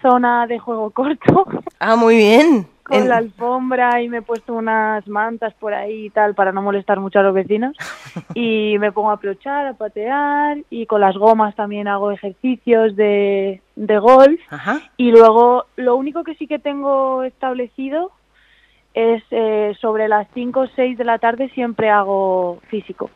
zona 0.00 0.46
de 0.46 0.58
juego 0.58 0.90
corto. 0.94 1.46
Ah, 1.78 1.96
muy 1.96 2.16
bien 2.16 2.66
con 2.88 3.08
la 3.08 3.18
alfombra 3.18 4.00
y 4.00 4.08
me 4.08 4.18
he 4.18 4.22
puesto 4.22 4.54
unas 4.54 5.06
mantas 5.06 5.52
por 5.54 5.74
ahí 5.74 6.06
y 6.06 6.10
tal 6.10 6.34
para 6.34 6.52
no 6.52 6.62
molestar 6.62 7.00
mucho 7.00 7.18
a 7.18 7.22
los 7.22 7.34
vecinos 7.34 7.76
y 8.34 8.76
me 8.78 8.92
pongo 8.92 9.10
a 9.10 9.18
plochar, 9.18 9.66
a 9.66 9.74
patear 9.74 10.58
y 10.70 10.86
con 10.86 11.02
las 11.02 11.16
gomas 11.16 11.54
también 11.54 11.86
hago 11.86 12.10
ejercicios 12.10 12.96
de, 12.96 13.60
de 13.76 13.98
golf 13.98 14.40
y 14.96 15.10
luego 15.10 15.66
lo 15.76 15.96
único 15.96 16.24
que 16.24 16.34
sí 16.36 16.46
que 16.46 16.58
tengo 16.58 17.24
establecido 17.24 18.10
es 18.94 19.22
eh, 19.30 19.76
sobre 19.80 20.08
las 20.08 20.26
5 20.32 20.60
o 20.60 20.66
6 20.74 20.96
de 20.96 21.04
la 21.04 21.18
tarde 21.18 21.50
siempre 21.50 21.90
hago 21.90 22.58
físico. 22.68 23.10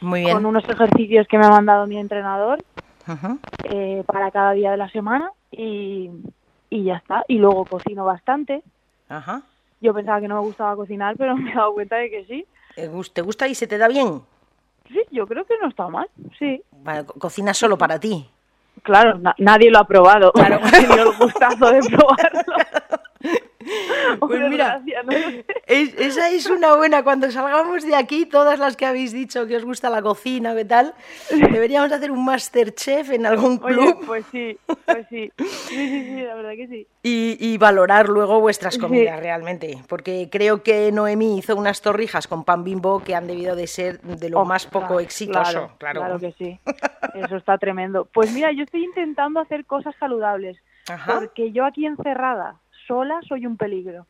Muy 0.00 0.20
bien. 0.20 0.32
Con 0.32 0.46
unos 0.46 0.68
ejercicios 0.68 1.28
que 1.28 1.38
me 1.38 1.46
ha 1.46 1.50
mandado 1.50 1.86
mi 1.86 1.98
entrenador 1.98 2.58
eh, 3.64 4.02
para 4.06 4.30
cada 4.30 4.52
día 4.52 4.70
de 4.70 4.78
la 4.78 4.88
semana 4.88 5.30
y, 5.50 6.10
y 6.70 6.84
ya 6.84 6.96
está. 6.96 7.24
Y 7.28 7.38
luego 7.38 7.64
cocino 7.64 8.04
bastante 8.04 8.62
Ajá. 9.08 9.42
Yo 9.80 9.94
pensaba 9.94 10.20
que 10.20 10.28
no 10.28 10.36
me 10.36 10.46
gustaba 10.46 10.76
cocinar, 10.76 11.16
pero 11.16 11.36
me 11.36 11.50
he 11.50 11.54
dado 11.54 11.74
cuenta 11.74 11.96
de 11.96 12.10
que 12.10 12.24
sí. 12.24 12.46
¿Te 12.74 13.22
gusta 13.22 13.48
y 13.48 13.54
se 13.54 13.66
te 13.66 13.78
da 13.78 13.88
bien? 13.88 14.22
Sí, 14.88 15.00
yo 15.10 15.26
creo 15.26 15.44
que 15.44 15.54
no 15.60 15.68
está 15.68 15.88
mal, 15.88 16.08
sí. 16.38 16.62
Cocinas 17.18 17.58
solo 17.58 17.76
para 17.76 17.98
ti. 17.98 18.26
Claro, 18.82 19.20
nadie 19.38 19.70
lo 19.70 19.80
ha 19.80 19.84
probado. 19.84 20.32
Claro, 20.32 20.60
he 20.64 20.70
tenido 20.70 21.10
el 21.10 21.18
gustazo 21.18 21.70
de 21.70 21.80
probarlo. 21.80 22.54
Pues 24.20 24.50
mira, 24.50 24.82
esa 25.66 26.30
es 26.30 26.46
una 26.46 26.74
buena. 26.74 27.02
Cuando 27.02 27.30
salgamos 27.30 27.84
de 27.84 27.94
aquí, 27.94 28.26
todas 28.26 28.58
las 28.58 28.76
que 28.76 28.86
habéis 28.86 29.12
dicho 29.12 29.46
que 29.46 29.56
os 29.56 29.64
gusta 29.64 29.90
la 29.90 30.02
cocina, 30.02 30.54
¿qué 30.54 30.64
tal? 30.64 30.94
Deberíamos 31.30 31.92
hacer 31.92 32.10
un 32.10 32.24
Masterchef 32.24 33.10
en 33.10 33.26
algún 33.26 33.58
club. 33.58 34.04
pues 34.06 34.24
sí, 34.32 34.58
pues 34.84 35.06
sí. 35.08 35.30
Sí, 35.38 35.44
sí, 35.46 36.04
sí, 36.04 36.22
la 36.22 36.34
verdad 36.34 36.52
que 36.52 36.68
sí. 36.68 36.86
Y, 37.02 37.58
valorar 37.58 38.08
luego 38.08 38.40
vuestras 38.40 38.78
comidas 38.78 39.18
realmente. 39.18 39.78
Porque 39.88 40.28
creo 40.30 40.62
que 40.62 40.92
Noemí 40.92 41.38
hizo 41.38 41.56
unas 41.56 41.80
torrijas 41.80 42.26
con 42.28 42.44
pan 42.44 42.62
bimbo 42.64 43.02
que 43.02 43.14
han 43.14 43.26
debido 43.26 43.56
de 43.56 43.66
ser 43.66 44.00
de 44.00 44.30
lo 44.30 44.44
más 44.44 44.66
poco 44.66 45.00
exitoso. 45.00 45.72
Claro, 45.78 46.00
claro 46.00 46.18
que 46.18 46.32
sí. 46.32 46.60
Eso 47.14 47.36
está 47.36 47.58
tremendo. 47.58 48.04
Pues 48.12 48.32
mira, 48.32 48.52
yo 48.52 48.64
estoy 48.64 48.84
intentando 48.84 49.40
hacer 49.40 49.64
cosas 49.64 49.94
saludables. 49.98 50.56
Porque 51.06 51.52
yo 51.52 51.66
aquí 51.66 51.84
encerrada 51.84 52.60
sola 52.88 53.20
soy 53.28 53.46
un 53.46 53.56
peligro. 53.56 54.06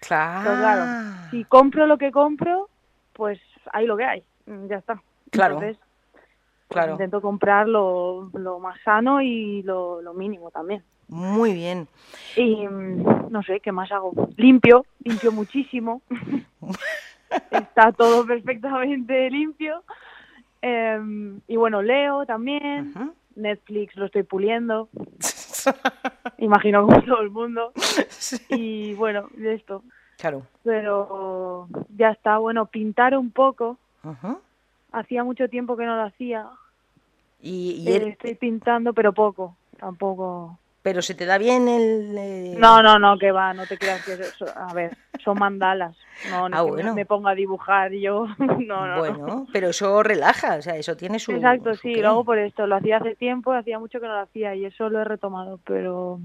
Claro. 0.00 1.28
si 1.30 1.44
compro 1.44 1.86
lo 1.86 1.96
que 1.96 2.10
compro, 2.10 2.68
pues 3.12 3.38
hay 3.72 3.86
lo 3.86 3.96
que 3.96 4.04
hay, 4.04 4.22
mm, 4.46 4.66
ya 4.66 4.78
está. 4.78 5.00
Claro. 5.30 5.54
Entonces, 5.54 5.78
pues 6.12 6.24
claro. 6.68 6.92
intento 6.92 7.20
comprar 7.20 7.68
lo, 7.68 8.30
más 8.60 8.80
sano 8.82 9.20
y 9.20 9.62
lo, 9.62 10.00
mínimo 10.14 10.50
también. 10.50 10.82
Muy 11.08 11.52
bien. 11.52 11.86
Y 12.36 12.66
mm, 12.66 13.30
no 13.30 13.42
sé, 13.42 13.60
¿qué 13.60 13.70
más 13.70 13.92
hago? 13.92 14.12
Limpio, 14.36 14.86
limpio 15.04 15.30
muchísimo. 15.30 16.02
Está 17.50 17.92
todo 17.92 18.26
perfectamente 18.26 19.30
limpio. 19.30 19.84
Em, 20.60 21.40
y 21.46 21.56
bueno, 21.56 21.82
leo 21.82 22.24
también. 22.26 22.94
Netflix 23.34 23.96
lo 23.96 24.06
estoy 24.06 24.22
puliendo. 24.22 24.88
Imagino 26.38 26.86
como 26.86 27.02
todo 27.02 27.20
el 27.20 27.30
mundo. 27.30 27.72
Y 28.48 28.94
bueno, 28.94 29.28
de 29.34 29.54
esto. 29.54 29.82
Claro. 30.18 30.46
Pero 30.62 31.68
ya 31.96 32.10
está, 32.10 32.38
bueno, 32.38 32.66
pintar 32.66 33.16
un 33.16 33.30
poco. 33.30 33.78
Hacía 34.92 35.24
mucho 35.24 35.48
tiempo 35.48 35.76
que 35.76 35.86
no 35.86 35.96
lo 35.96 36.02
hacía. 36.02 36.46
Y, 37.40 37.82
y 37.82 37.88
Eh, 37.88 38.08
estoy 38.10 38.34
pintando, 38.34 38.92
pero 38.92 39.12
poco. 39.12 39.56
Tampoco. 39.78 40.58
Pero 40.82 41.00
se 41.02 41.14
te 41.14 41.26
da 41.26 41.38
bien 41.38 41.68
el... 41.68 42.14
eh, 42.18 42.54
No, 42.58 42.82
no, 42.82 42.98
no, 42.98 43.18
que 43.18 43.30
va, 43.32 43.54
no 43.54 43.66
te 43.66 43.78
creas 43.78 44.04
que 44.04 44.14
eso. 44.14 44.46
A 44.56 44.72
ver, 44.74 44.96
son 45.24 45.38
mandalas. 45.38 45.96
No, 46.30 46.48
no 46.48 46.56
Ah, 46.56 46.62
bueno. 46.62 46.94
me 46.94 47.06
ponga 47.06 47.30
a 47.30 47.34
dibujar 47.34 47.92
yo. 47.92 48.26
No, 48.38 48.86
no, 48.86 48.86
no. 48.86 48.98
Bueno, 48.98 49.46
pero 49.52 49.68
eso 49.68 50.02
relaja, 50.02 50.56
o 50.56 50.62
sea, 50.62 50.76
eso 50.76 50.96
tiene 50.96 51.18
su... 51.18 51.32
Exacto, 51.32 51.74
su 51.74 51.80
sí, 51.82 51.94
lo 51.96 52.08
hago 52.08 52.24
por 52.24 52.38
esto. 52.38 52.66
Lo 52.66 52.76
hacía 52.76 52.96
hace 52.98 53.14
tiempo, 53.14 53.52
hacía 53.52 53.78
mucho 53.78 54.00
que 54.00 54.06
no 54.06 54.14
lo 54.14 54.20
hacía 54.20 54.54
y 54.54 54.64
eso 54.64 54.88
lo 54.88 55.00
he 55.00 55.04
retomado. 55.04 55.58
Pero 55.64 56.18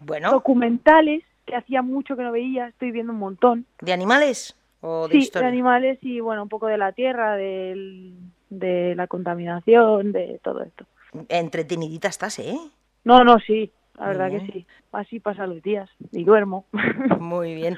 Bueno, 0.00 0.30
documentales 0.32 1.24
que 1.46 1.56
hacía 1.56 1.80
mucho 1.82 2.14
que 2.16 2.22
no 2.22 2.32
veía, 2.32 2.68
estoy 2.68 2.90
viendo 2.90 3.12
un 3.12 3.18
montón. 3.18 3.64
¿de 3.80 3.92
animales 3.94 4.54
o 4.82 5.08
de 5.08 5.12
sí, 5.12 5.18
historia? 5.20 5.46
de 5.48 5.52
animales 5.54 5.98
y 6.02 6.20
bueno, 6.20 6.42
un 6.42 6.48
poco 6.50 6.66
de 6.66 6.76
la 6.76 6.92
tierra, 6.92 7.36
del, 7.36 8.14
de 8.50 8.94
la 8.94 9.06
contaminación, 9.06 10.12
de 10.12 10.40
todo 10.42 10.62
esto. 10.62 10.84
Entretenidita 11.30 12.08
estás, 12.08 12.38
¿eh? 12.38 12.58
No, 13.04 13.24
no, 13.24 13.38
sí, 13.38 13.70
la 13.98 14.06
Muy 14.06 14.14
verdad 14.16 14.28
bien. 14.30 14.46
que 14.46 14.52
sí. 14.52 14.66
Así 14.92 15.20
pasan 15.20 15.50
los 15.50 15.62
días 15.62 15.88
y 16.12 16.24
duermo. 16.24 16.66
Muy 17.18 17.54
bien. 17.54 17.76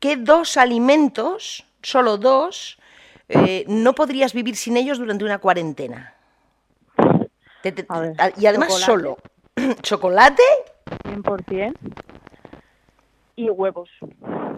¿Qué 0.00 0.16
dos 0.16 0.56
alimentos, 0.56 1.64
solo 1.82 2.18
dos, 2.18 2.78
eh, 3.28 3.64
no 3.68 3.94
podrías 3.94 4.32
vivir 4.34 4.56
sin 4.56 4.76
ellos 4.76 4.98
durante 4.98 5.24
una 5.24 5.38
cuarentena? 5.38 6.14
Te- 7.62 7.72
te- 7.72 7.86
A 7.88 8.00
ver, 8.00 8.14
y 8.36 8.46
además 8.46 8.68
chocolate. 8.68 8.84
solo. 8.86 9.18
¿Chocolate? 9.82 10.42
100%. 11.04 11.74
Y 13.36 13.48
huevos. 13.48 13.88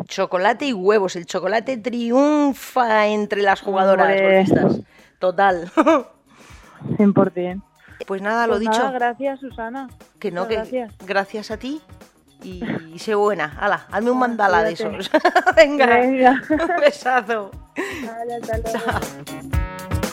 Chocolate 0.06 0.66
y 0.66 0.72
huevos. 0.72 1.14
El 1.16 1.26
chocolate 1.26 1.76
triunfa 1.76 3.06
entre 3.06 3.42
las 3.42 3.60
jugadoras. 3.60 4.48
Total. 5.20 5.70
100%. 6.96 7.62
Pues 8.06 8.20
nada, 8.22 8.46
lo 8.46 8.54
Pues 8.54 8.60
dicho. 8.60 8.92
gracias, 8.92 9.40
Susana. 9.40 9.88
Que 10.18 10.30
no, 10.30 10.44
Muchas 10.44 10.68
que 10.68 10.78
Gracias. 10.80 11.06
gracias 11.06 11.50
a 11.50 11.56
ti 11.58 11.80
y, 12.42 12.62
y 12.92 12.98
sé 12.98 13.14
buena. 13.14 13.56
Hala, 13.58 13.86
hazme 13.90 14.10
un 14.10 14.18
mandala 14.18 14.62
de 14.62 14.72
esos. 14.72 15.10
Venga, 15.56 15.86
Venga. 15.86 16.42
un 16.50 16.80
besazo. 16.80 17.50
Vale, 18.06 18.34
hasta 18.34 18.58
luego. 18.58 20.04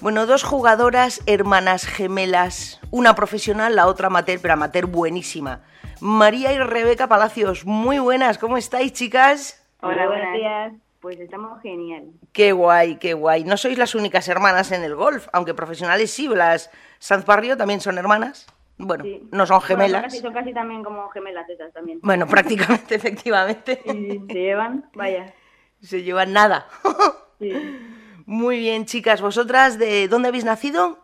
Bueno, 0.00 0.26
dos 0.26 0.42
jugadoras 0.42 1.22
hermanas 1.26 1.86
gemelas, 1.86 2.80
una 2.90 3.14
profesional, 3.14 3.74
la 3.74 3.86
otra 3.86 4.08
amateur, 4.08 4.38
pero 4.40 4.54
amateur 4.54 4.86
buenísima. 4.86 5.62
María 6.00 6.52
y 6.52 6.58
Rebeca 6.58 7.08
Palacios, 7.08 7.64
muy 7.64 7.98
buenas, 7.98 8.36
¿cómo 8.38 8.56
estáis, 8.58 8.92
chicas? 8.92 9.64
Hola, 9.80 10.06
buenos 10.06 10.32
días. 10.34 10.72
Pues 11.04 11.20
estamos 11.20 11.60
genial. 11.60 12.12
Qué 12.32 12.52
guay, 12.52 12.96
qué 12.96 13.12
guay. 13.12 13.44
No 13.44 13.58
sois 13.58 13.76
las 13.76 13.94
únicas 13.94 14.26
hermanas 14.26 14.72
en 14.72 14.82
el 14.84 14.94
golf, 14.94 15.28
aunque 15.34 15.52
profesionales 15.52 16.10
sí, 16.10 16.28
las 16.28 16.70
Sanz 16.98 17.26
Barrio 17.26 17.58
también 17.58 17.82
son 17.82 17.98
hermanas. 17.98 18.46
Bueno, 18.78 19.04
Sí. 19.04 19.28
no 19.30 19.44
son 19.44 19.58
Bueno, 19.58 19.66
gemelas. 19.82 20.00
son, 20.00 20.08
casi, 20.10 20.18
son 20.22 20.32
casi 20.32 20.54
también 20.54 20.82
como 20.82 21.06
gemelas 21.10 21.46
esas 21.50 21.74
también. 21.74 21.98
Bueno, 22.02 22.26
prácticamente, 22.78 22.94
efectivamente. 22.94 23.82
Sí, 23.84 24.22
se 24.28 24.32
llevan, 24.34 24.86
vaya. 24.94 25.34
Se 25.82 26.02
llevan 26.02 26.32
nada. 26.32 26.66
Sí. 27.38 27.52
Muy 28.24 28.58
bien, 28.60 28.86
chicas. 28.86 29.20
¿Vosotras 29.20 29.76
de 29.78 30.08
dónde 30.08 30.28
habéis 30.28 30.44
nacido? 30.46 31.00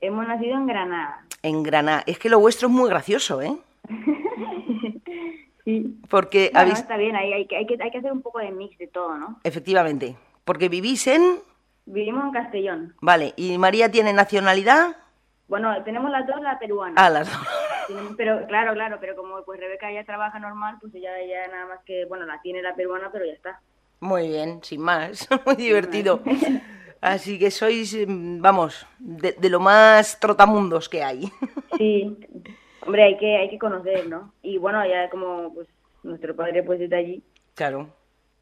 Hemos 0.00 0.28
nacido 0.28 0.54
en 0.54 0.66
Granada. 0.68 1.24
En 1.42 1.64
Granada. 1.64 2.04
Es 2.06 2.20
que 2.20 2.28
lo 2.28 2.38
vuestro 2.38 2.68
es 2.68 2.74
muy 2.74 2.88
gracioso, 2.88 3.42
¿eh? 3.42 3.56
Sí. 5.64 5.98
Porque 6.10 6.50
habéis... 6.54 6.78
está 6.78 6.96
bien, 6.96 7.16
hay, 7.16 7.32
hay, 7.32 7.46
que, 7.46 7.56
hay, 7.56 7.66
que, 7.66 7.78
hay 7.80 7.90
que 7.90 7.98
hacer 7.98 8.12
un 8.12 8.22
poco 8.22 8.38
de 8.38 8.50
mix 8.50 8.76
de 8.78 8.86
todo, 8.86 9.16
¿no? 9.16 9.40
Efectivamente. 9.44 10.16
Porque 10.44 10.68
vivís 10.68 11.06
en... 11.06 11.40
Vivimos 11.86 12.24
en 12.24 12.30
Castellón. 12.32 12.94
Vale. 13.00 13.32
¿Y 13.36 13.56
María 13.58 13.90
tiene 13.90 14.12
nacionalidad? 14.12 14.96
Bueno, 15.48 15.82
tenemos 15.84 16.10
las 16.10 16.26
dos 16.26 16.40
la 16.40 16.58
peruana. 16.58 16.94
Ah, 16.96 17.10
las 17.10 17.30
dos. 17.30 17.46
Pero 18.16 18.46
claro, 18.46 18.72
claro, 18.72 18.96
pero 18.98 19.14
como 19.14 19.44
pues 19.44 19.60
Rebeca 19.60 19.92
ya 19.92 20.04
trabaja 20.04 20.38
normal, 20.38 20.78
pues 20.80 20.94
ella 20.94 21.10
ya 21.28 21.52
nada 21.52 21.66
más 21.66 21.80
que, 21.84 22.06
bueno, 22.06 22.24
la 22.24 22.40
tiene 22.40 22.62
la 22.62 22.74
peruana, 22.74 23.10
pero 23.12 23.26
ya 23.26 23.34
está. 23.34 23.60
Muy 24.00 24.28
bien, 24.28 24.60
sin 24.62 24.80
más. 24.80 25.28
Muy 25.44 25.56
divertido. 25.56 26.22
Así 27.02 27.38
que 27.38 27.50
sois, 27.50 27.94
mm, 27.94 28.40
vamos, 28.40 28.86
de, 28.98 29.32
de 29.32 29.50
lo 29.50 29.60
más 29.60 30.18
trotamundos 30.18 30.88
que 30.88 31.04
hay. 31.04 31.30
Sí, 31.76 32.16
hombre, 32.86 33.02
hay 33.04 33.16
que, 33.18 33.36
hay 33.36 33.48
que 33.50 33.58
conocer, 33.58 34.08
¿no? 34.08 34.32
Y 34.42 34.58
bueno, 34.58 34.84
ya 34.86 35.08
como 35.10 35.52
pues 35.54 35.68
nuestro 36.02 36.34
padre 36.36 36.62
pues 36.62 36.80
está 36.80 36.96
allí, 36.96 37.22
Claro. 37.54 37.88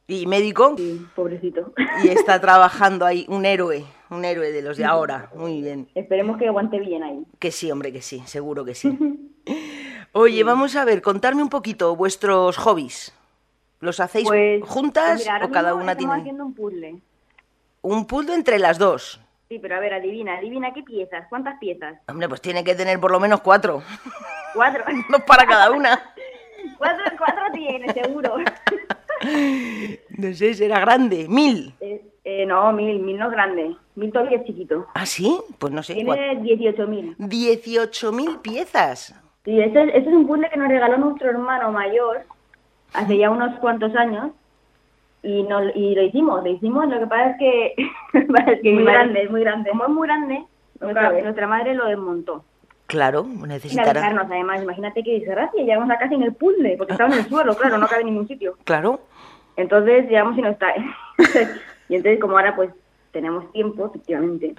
Y 0.08 0.26
médico. 0.26 0.74
sí, 0.76 1.06
pobrecito. 1.14 1.72
Y 2.04 2.08
está 2.08 2.40
trabajando 2.40 3.06
ahí 3.06 3.24
un 3.28 3.44
héroe, 3.46 3.84
un 4.10 4.24
héroe 4.24 4.50
de 4.50 4.60
los 4.60 4.76
de 4.76 4.84
ahora. 4.84 5.30
Muy 5.34 5.62
bien. 5.62 5.88
Esperemos 5.94 6.36
que 6.38 6.48
aguante 6.48 6.78
bien 6.80 7.02
ahí. 7.02 7.22
Que 7.38 7.50
sí, 7.52 7.70
hombre, 7.70 7.92
que 7.92 8.02
sí, 8.02 8.20
seguro 8.26 8.64
que 8.64 8.74
sí. 8.74 8.98
Oye, 10.12 10.42
vamos 10.44 10.76
a 10.76 10.84
ver, 10.84 11.00
contarme 11.02 11.42
un 11.42 11.48
poquito 11.48 11.94
vuestros 11.96 12.58
hobbies. 12.58 13.14
¿Los 13.80 14.00
hacéis 14.00 14.28
Pues 14.28 14.62
juntas 14.64 15.20
mira, 15.20 15.46
o 15.46 15.50
cada 15.50 15.74
una 15.74 15.92
estamos 15.92 15.98
tiene 15.98 16.20
haciendo 16.20 16.44
un 16.46 16.54
puzzle. 16.54 17.02
un 17.80 18.06
puzzle 18.06 18.34
entre 18.34 18.58
las 18.58 18.78
dos? 18.78 19.20
Sí, 19.52 19.58
pero 19.58 19.76
a 19.76 19.80
ver, 19.80 19.92
adivina, 19.92 20.38
adivina 20.38 20.72
qué 20.72 20.82
piezas, 20.82 21.26
cuántas 21.28 21.58
piezas. 21.58 21.98
Hombre, 22.08 22.26
pues 22.26 22.40
tiene 22.40 22.64
que 22.64 22.74
tener 22.74 22.98
por 22.98 23.10
lo 23.10 23.20
menos 23.20 23.42
cuatro. 23.42 23.82
Cuatro. 24.54 24.82
Dos 25.10 25.20
para 25.24 25.44
cada 25.44 25.70
una. 25.70 26.00
cuatro, 26.78 27.04
cuatro 27.18 27.42
tiene, 27.52 27.92
seguro. 27.92 28.36
No 30.08 30.32
sé, 30.32 30.54
será 30.54 30.80
grande. 30.80 31.26
Mil. 31.28 31.74
Eh, 31.80 32.02
eh, 32.24 32.46
no, 32.46 32.72
mil, 32.72 32.98
mil 33.00 33.18
no 33.18 33.26
es 33.26 33.32
grande. 33.32 33.76
Mil 33.94 34.10
todavía 34.10 34.38
es 34.38 34.46
chiquito. 34.46 34.86
¿Ah, 34.94 35.04
sí? 35.04 35.38
Pues 35.58 35.70
no 35.70 35.82
sé. 35.82 35.96
Tiene 35.96 36.40
18.000. 36.40 37.16
18.000 37.18 38.40
piezas. 38.40 39.14
Sí, 39.44 39.60
este, 39.60 39.82
este 39.82 39.98
es 39.98 40.16
un 40.16 40.26
puzzle 40.26 40.48
que 40.48 40.56
nos 40.56 40.68
regaló 40.68 40.96
nuestro 40.96 41.28
hermano 41.28 41.72
mayor 41.72 42.24
hace 42.94 43.18
ya 43.18 43.28
unos 43.28 43.58
cuantos 43.58 43.94
años 43.96 44.32
y, 45.22 45.42
no, 45.44 45.62
y 45.74 45.94
lo 45.94 46.02
hicimos, 46.02 46.42
lo 46.42 46.50
hicimos. 46.50 46.88
Lo 46.88 46.98
que 46.98 47.06
pasa 47.06 47.30
es 47.30 47.38
que, 47.38 47.74
es 48.12 48.60
que 48.60 48.72
muy 48.72 48.84
grande, 48.84 49.22
es 49.22 49.30
muy 49.30 49.40
grande. 49.42 49.70
Como 49.70 49.84
es 49.84 49.90
muy 49.90 50.08
grande, 50.08 50.44
nuestra, 50.80 51.12
nuestra 51.12 51.46
madre 51.46 51.74
lo 51.74 51.86
desmontó. 51.86 52.44
Claro, 52.92 53.24
necesitará. 53.24 54.06
además, 54.06 54.62
imagínate 54.62 55.02
qué 55.02 55.12
desgracia, 55.12 55.62
llegamos 55.62 55.88
a 55.88 55.98
casa 55.98 56.14
en 56.14 56.24
el 56.24 56.34
puzzle, 56.34 56.76
porque 56.76 56.92
estaba 56.92 57.10
en 57.10 57.20
el 57.20 57.26
suelo, 57.26 57.56
claro, 57.56 57.78
no 57.78 57.88
cabe 57.88 58.02
en 58.02 58.08
ningún 58.08 58.28
sitio. 58.28 58.56
Claro. 58.64 59.00
Entonces 59.56 60.08
llegamos 60.08 60.36
y 60.36 60.42
no 60.42 60.50
está. 60.50 60.74
y 61.88 61.94
entonces 61.94 62.20
como 62.20 62.36
ahora 62.36 62.54
pues 62.54 62.70
tenemos 63.12 63.50
tiempo, 63.52 63.86
efectivamente, 63.86 64.54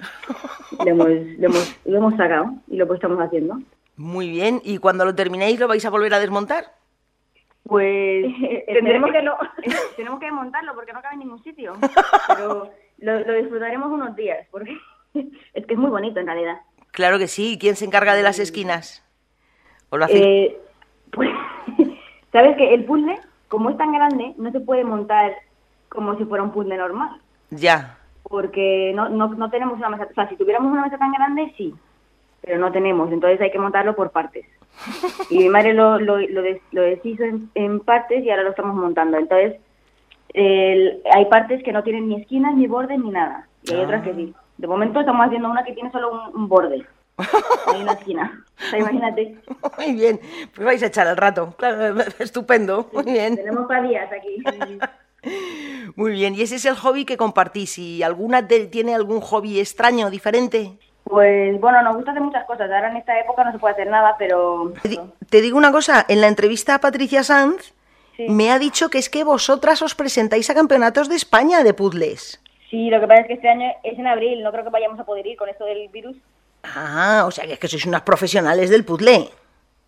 lo 0.78 0.86
hemos, 0.86 1.08
lo 1.08 1.46
hemos, 1.46 1.76
lo 1.84 1.96
hemos 1.98 2.16
sacado 2.16 2.54
y 2.68 2.76
lo 2.76 2.86
pues 2.86 2.98
estamos 2.98 3.18
haciendo. 3.20 3.58
Muy 3.96 4.28
bien. 4.28 4.60
¿Y 4.64 4.78
cuando 4.78 5.04
lo 5.04 5.14
terminéis 5.14 5.60
lo 5.60 5.68
vais 5.68 5.84
a 5.84 5.90
volver 5.90 6.14
a 6.14 6.20
desmontar? 6.20 6.72
Pues 7.64 8.26
tendremos 8.66 9.10
que 9.10 9.22
lo, 9.22 9.36
tenemos 9.96 10.20
que 10.20 10.30
montarlo 10.30 10.74
porque 10.74 10.92
no 10.92 11.02
cabe 11.02 11.14
en 11.14 11.20
ningún 11.20 11.42
sitio, 11.42 11.74
pero 12.28 12.70
lo, 12.98 13.20
lo 13.20 13.32
disfrutaremos 13.34 13.90
unos 13.90 14.14
días, 14.16 14.46
porque 14.50 14.76
es 15.14 15.66
que 15.66 15.74
es 15.74 15.78
muy 15.78 15.90
bonito 15.90 16.20
en 16.20 16.26
realidad. 16.26 16.58
Claro 16.92 17.18
que 17.18 17.28
sí. 17.28 17.58
¿Quién 17.60 17.76
se 17.76 17.84
encarga 17.84 18.14
de 18.14 18.22
las 18.22 18.38
esquinas? 18.38 19.04
¿O 19.90 19.96
lo 19.96 20.04
hacéis? 20.04 20.24
Eh, 20.24 20.60
pues, 21.10 21.30
¿sabes 22.32 22.56
que 22.56 22.72
El 22.74 22.84
puzzle, 22.84 23.18
como 23.48 23.70
es 23.70 23.76
tan 23.76 23.92
grande, 23.92 24.34
no 24.36 24.52
se 24.52 24.60
puede 24.60 24.84
montar 24.84 25.34
como 25.88 26.16
si 26.16 26.24
fuera 26.24 26.44
un 26.44 26.52
puzzle 26.52 26.76
normal. 26.76 27.20
Ya. 27.50 27.98
porque 28.24 28.92
no, 28.94 29.08
no, 29.08 29.28
no 29.28 29.50
tenemos 29.50 29.78
una 29.78 29.90
mesa, 29.90 30.08
o 30.10 30.14
sea, 30.14 30.28
si 30.28 30.36
tuviéramos 30.36 30.72
una 30.72 30.82
mesa 30.82 30.98
tan 30.98 31.12
grande, 31.12 31.52
sí, 31.56 31.74
pero 32.40 32.58
no 32.58 32.72
tenemos, 32.72 33.12
entonces 33.12 33.40
hay 33.40 33.50
que 33.50 33.58
montarlo 33.58 33.94
por 33.94 34.10
partes. 34.10 34.46
Y 35.30 35.38
mi 35.38 35.48
madre 35.48 35.72
lo, 35.74 35.98
lo, 35.98 36.18
lo, 36.18 36.42
des- 36.42 36.60
lo 36.72 36.82
deshizo 36.82 37.22
en, 37.24 37.50
en 37.54 37.80
partes 37.80 38.22
y 38.24 38.30
ahora 38.30 38.42
lo 38.42 38.50
estamos 38.50 38.74
montando. 38.74 39.16
Entonces, 39.18 39.56
el- 40.30 41.00
hay 41.12 41.24
partes 41.26 41.62
que 41.62 41.72
no 41.72 41.82
tienen 41.82 42.08
ni 42.08 42.20
esquinas, 42.20 42.54
ni 42.54 42.66
bordes, 42.66 42.98
ni 42.98 43.10
nada, 43.10 43.46
y 43.62 43.72
hay 43.74 43.80
otras 43.84 44.02
que 44.02 44.14
sí. 44.14 44.34
De 44.58 44.66
momento 44.66 45.00
estamos 45.00 45.26
haciendo 45.26 45.50
una 45.50 45.64
que 45.64 45.72
tiene 45.72 45.90
solo 45.90 46.12
un, 46.12 46.42
un 46.42 46.48
borde, 46.48 46.84
hay 47.66 47.82
una 47.82 47.92
esquina. 47.92 48.44
O 48.58 48.70
sea, 48.70 48.78
imagínate, 48.78 49.36
Muy 49.78 49.92
bien. 49.94 50.20
Pues 50.54 50.64
vais 50.64 50.82
a 50.82 50.86
echar 50.86 51.06
el 51.06 51.16
rato. 51.16 51.54
Claro, 51.58 52.00
estupendo. 52.18 52.88
Muy 52.92 53.04
bien. 53.04 53.36
tenemos 53.36 53.66
para 53.66 53.82
días 53.82 54.08
aquí. 54.12 54.78
Muy 55.96 56.12
bien. 56.12 56.34
¿Y 56.34 56.42
ese 56.42 56.56
es 56.56 56.64
el 56.66 56.74
hobby 56.74 57.04
que 57.04 57.16
compartís? 57.16 57.78
¿Y 57.78 58.02
alguna 58.02 58.46
te- 58.46 58.66
tiene 58.66 58.94
algún 58.94 59.20
hobby 59.20 59.58
extraño, 59.58 60.10
diferente? 60.10 60.78
Pues 61.04 61.60
bueno, 61.60 61.82
nos 61.82 61.96
gusta 61.96 62.10
hacer 62.12 62.22
muchas 62.22 62.44
cosas. 62.46 62.70
Ahora 62.70 62.90
en 62.90 62.96
esta 62.96 63.18
época 63.20 63.44
no 63.44 63.52
se 63.52 63.58
puede 63.58 63.74
hacer 63.74 63.88
nada, 63.88 64.16
pero 64.18 64.72
Te, 64.82 64.88
di- 64.88 65.00
te 65.28 65.40
digo 65.42 65.58
una 65.58 65.70
cosa, 65.72 66.04
en 66.08 66.20
la 66.20 66.28
entrevista 66.28 66.74
a 66.74 66.80
Patricia 66.80 67.22
Sanz 67.22 67.72
Sí. 68.16 68.28
me 68.28 68.52
ha 68.52 68.60
dicho 68.60 68.90
que 68.90 68.98
es 68.98 69.10
que 69.10 69.24
vosotras 69.24 69.82
os 69.82 69.96
presentáis 69.96 70.48
a 70.48 70.54
campeonatos 70.54 71.08
de 71.08 71.16
España 71.16 71.64
de 71.64 71.74
puzzles. 71.74 72.40
Sí, 72.70 72.88
lo 72.88 73.00
que 73.00 73.08
pasa 73.08 73.22
es 73.22 73.26
que 73.26 73.32
este 73.34 73.48
año 73.48 73.68
es 73.82 73.98
en 73.98 74.06
abril, 74.06 74.40
no 74.42 74.52
creo 74.52 74.62
que 74.62 74.70
vayamos 74.70 75.00
a 75.00 75.04
poder 75.04 75.26
ir 75.26 75.36
con 75.36 75.48
esto 75.48 75.64
del 75.64 75.88
virus. 75.88 76.16
Ah, 76.62 77.24
o 77.26 77.32
sea 77.32 77.44
que 77.44 77.54
es 77.54 77.58
que 77.58 77.66
sois 77.66 77.84
unas 77.86 78.02
profesionales 78.02 78.70
del 78.70 78.84
puzzle. 78.84 79.30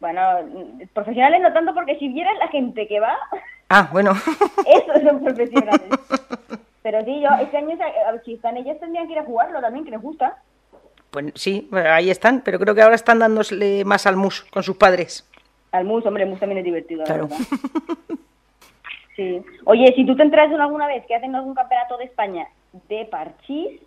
Bueno, 0.00 0.20
profesionales 0.92 1.40
no 1.40 1.52
tanto 1.52 1.72
porque 1.72 1.96
si 2.00 2.08
vieras 2.08 2.34
la 2.40 2.48
gente 2.48 2.88
que 2.88 2.98
va, 2.98 3.16
Ah, 3.68 3.88
bueno. 3.92 4.10
esos 4.66 5.02
son 5.04 5.22
profesionales. 5.22 5.88
Pero 6.82 7.04
sí, 7.04 7.20
yo 7.20 7.28
este 7.40 7.56
año, 7.58 7.76
si 8.24 8.34
están 8.34 8.56
ellas 8.56 8.78
tendrían 8.80 9.06
que 9.06 9.12
ir 9.12 9.18
a 9.20 9.24
jugarlo 9.24 9.60
también, 9.60 9.84
que 9.84 9.92
les 9.92 10.02
gusta. 10.02 10.36
Pues 11.16 11.32
sí, 11.34 11.66
ahí 11.72 12.10
están, 12.10 12.42
pero 12.42 12.58
creo 12.58 12.74
que 12.74 12.82
ahora 12.82 12.94
están 12.94 13.20
dándole 13.20 13.86
más 13.86 14.06
al 14.06 14.16
mus 14.16 14.42
con 14.50 14.62
sus 14.62 14.76
padres. 14.76 15.26
Al 15.72 15.86
mus, 15.86 16.04
hombre, 16.04 16.24
el 16.24 16.28
mus 16.28 16.38
también 16.38 16.58
es 16.58 16.64
divertido. 16.66 16.98
la 17.00 17.04
Claro. 17.06 17.28
Sí. 19.16 19.42
Oye, 19.64 19.94
si 19.96 20.04
tú 20.04 20.14
te 20.14 20.22
enteras 20.22 20.52
alguna 20.52 20.86
vez 20.86 21.06
que 21.06 21.14
hacen 21.14 21.34
algún 21.34 21.54
campeonato 21.54 21.96
de 21.96 22.04
España 22.04 22.46
de 22.86 23.06
parchís, 23.06 23.80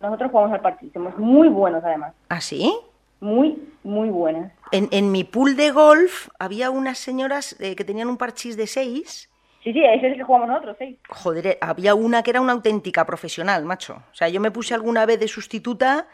nosotros 0.00 0.32
jugamos 0.32 0.52
al 0.52 0.62
parchís. 0.62 0.92
Somos 0.92 1.16
muy 1.16 1.46
buenos, 1.46 1.84
además. 1.84 2.12
¿Ah, 2.28 2.40
sí? 2.40 2.76
Muy, 3.20 3.56
muy 3.84 4.08
buenas. 4.08 4.50
En, 4.72 4.88
en 4.90 5.12
mi 5.12 5.22
pool 5.22 5.54
de 5.54 5.70
golf 5.70 6.26
había 6.40 6.72
unas 6.72 6.98
señoras 6.98 7.54
eh, 7.60 7.76
que 7.76 7.84
tenían 7.84 8.08
un 8.08 8.16
parchís 8.16 8.56
de 8.56 8.66
seis. 8.66 9.30
Sí, 9.62 9.72
sí, 9.72 9.80
ese 9.84 10.08
es 10.08 10.12
el 10.14 10.16
que 10.16 10.24
jugamos 10.24 10.48
nosotros, 10.48 10.76
sí. 10.80 10.98
Joder, 11.08 11.46
eh, 11.46 11.58
había 11.60 11.94
una 11.94 12.24
que 12.24 12.30
era 12.30 12.40
una 12.40 12.52
auténtica 12.52 13.06
profesional, 13.06 13.64
macho. 13.64 14.02
O 14.10 14.14
sea, 14.14 14.28
yo 14.28 14.40
me 14.40 14.50
puse 14.50 14.74
alguna 14.74 15.06
vez 15.06 15.20
de 15.20 15.28
sustituta 15.28 16.08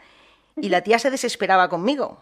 y 0.55 0.69
la 0.69 0.81
tía 0.81 0.99
se 0.99 1.11
desesperaba 1.11 1.69
conmigo. 1.69 2.17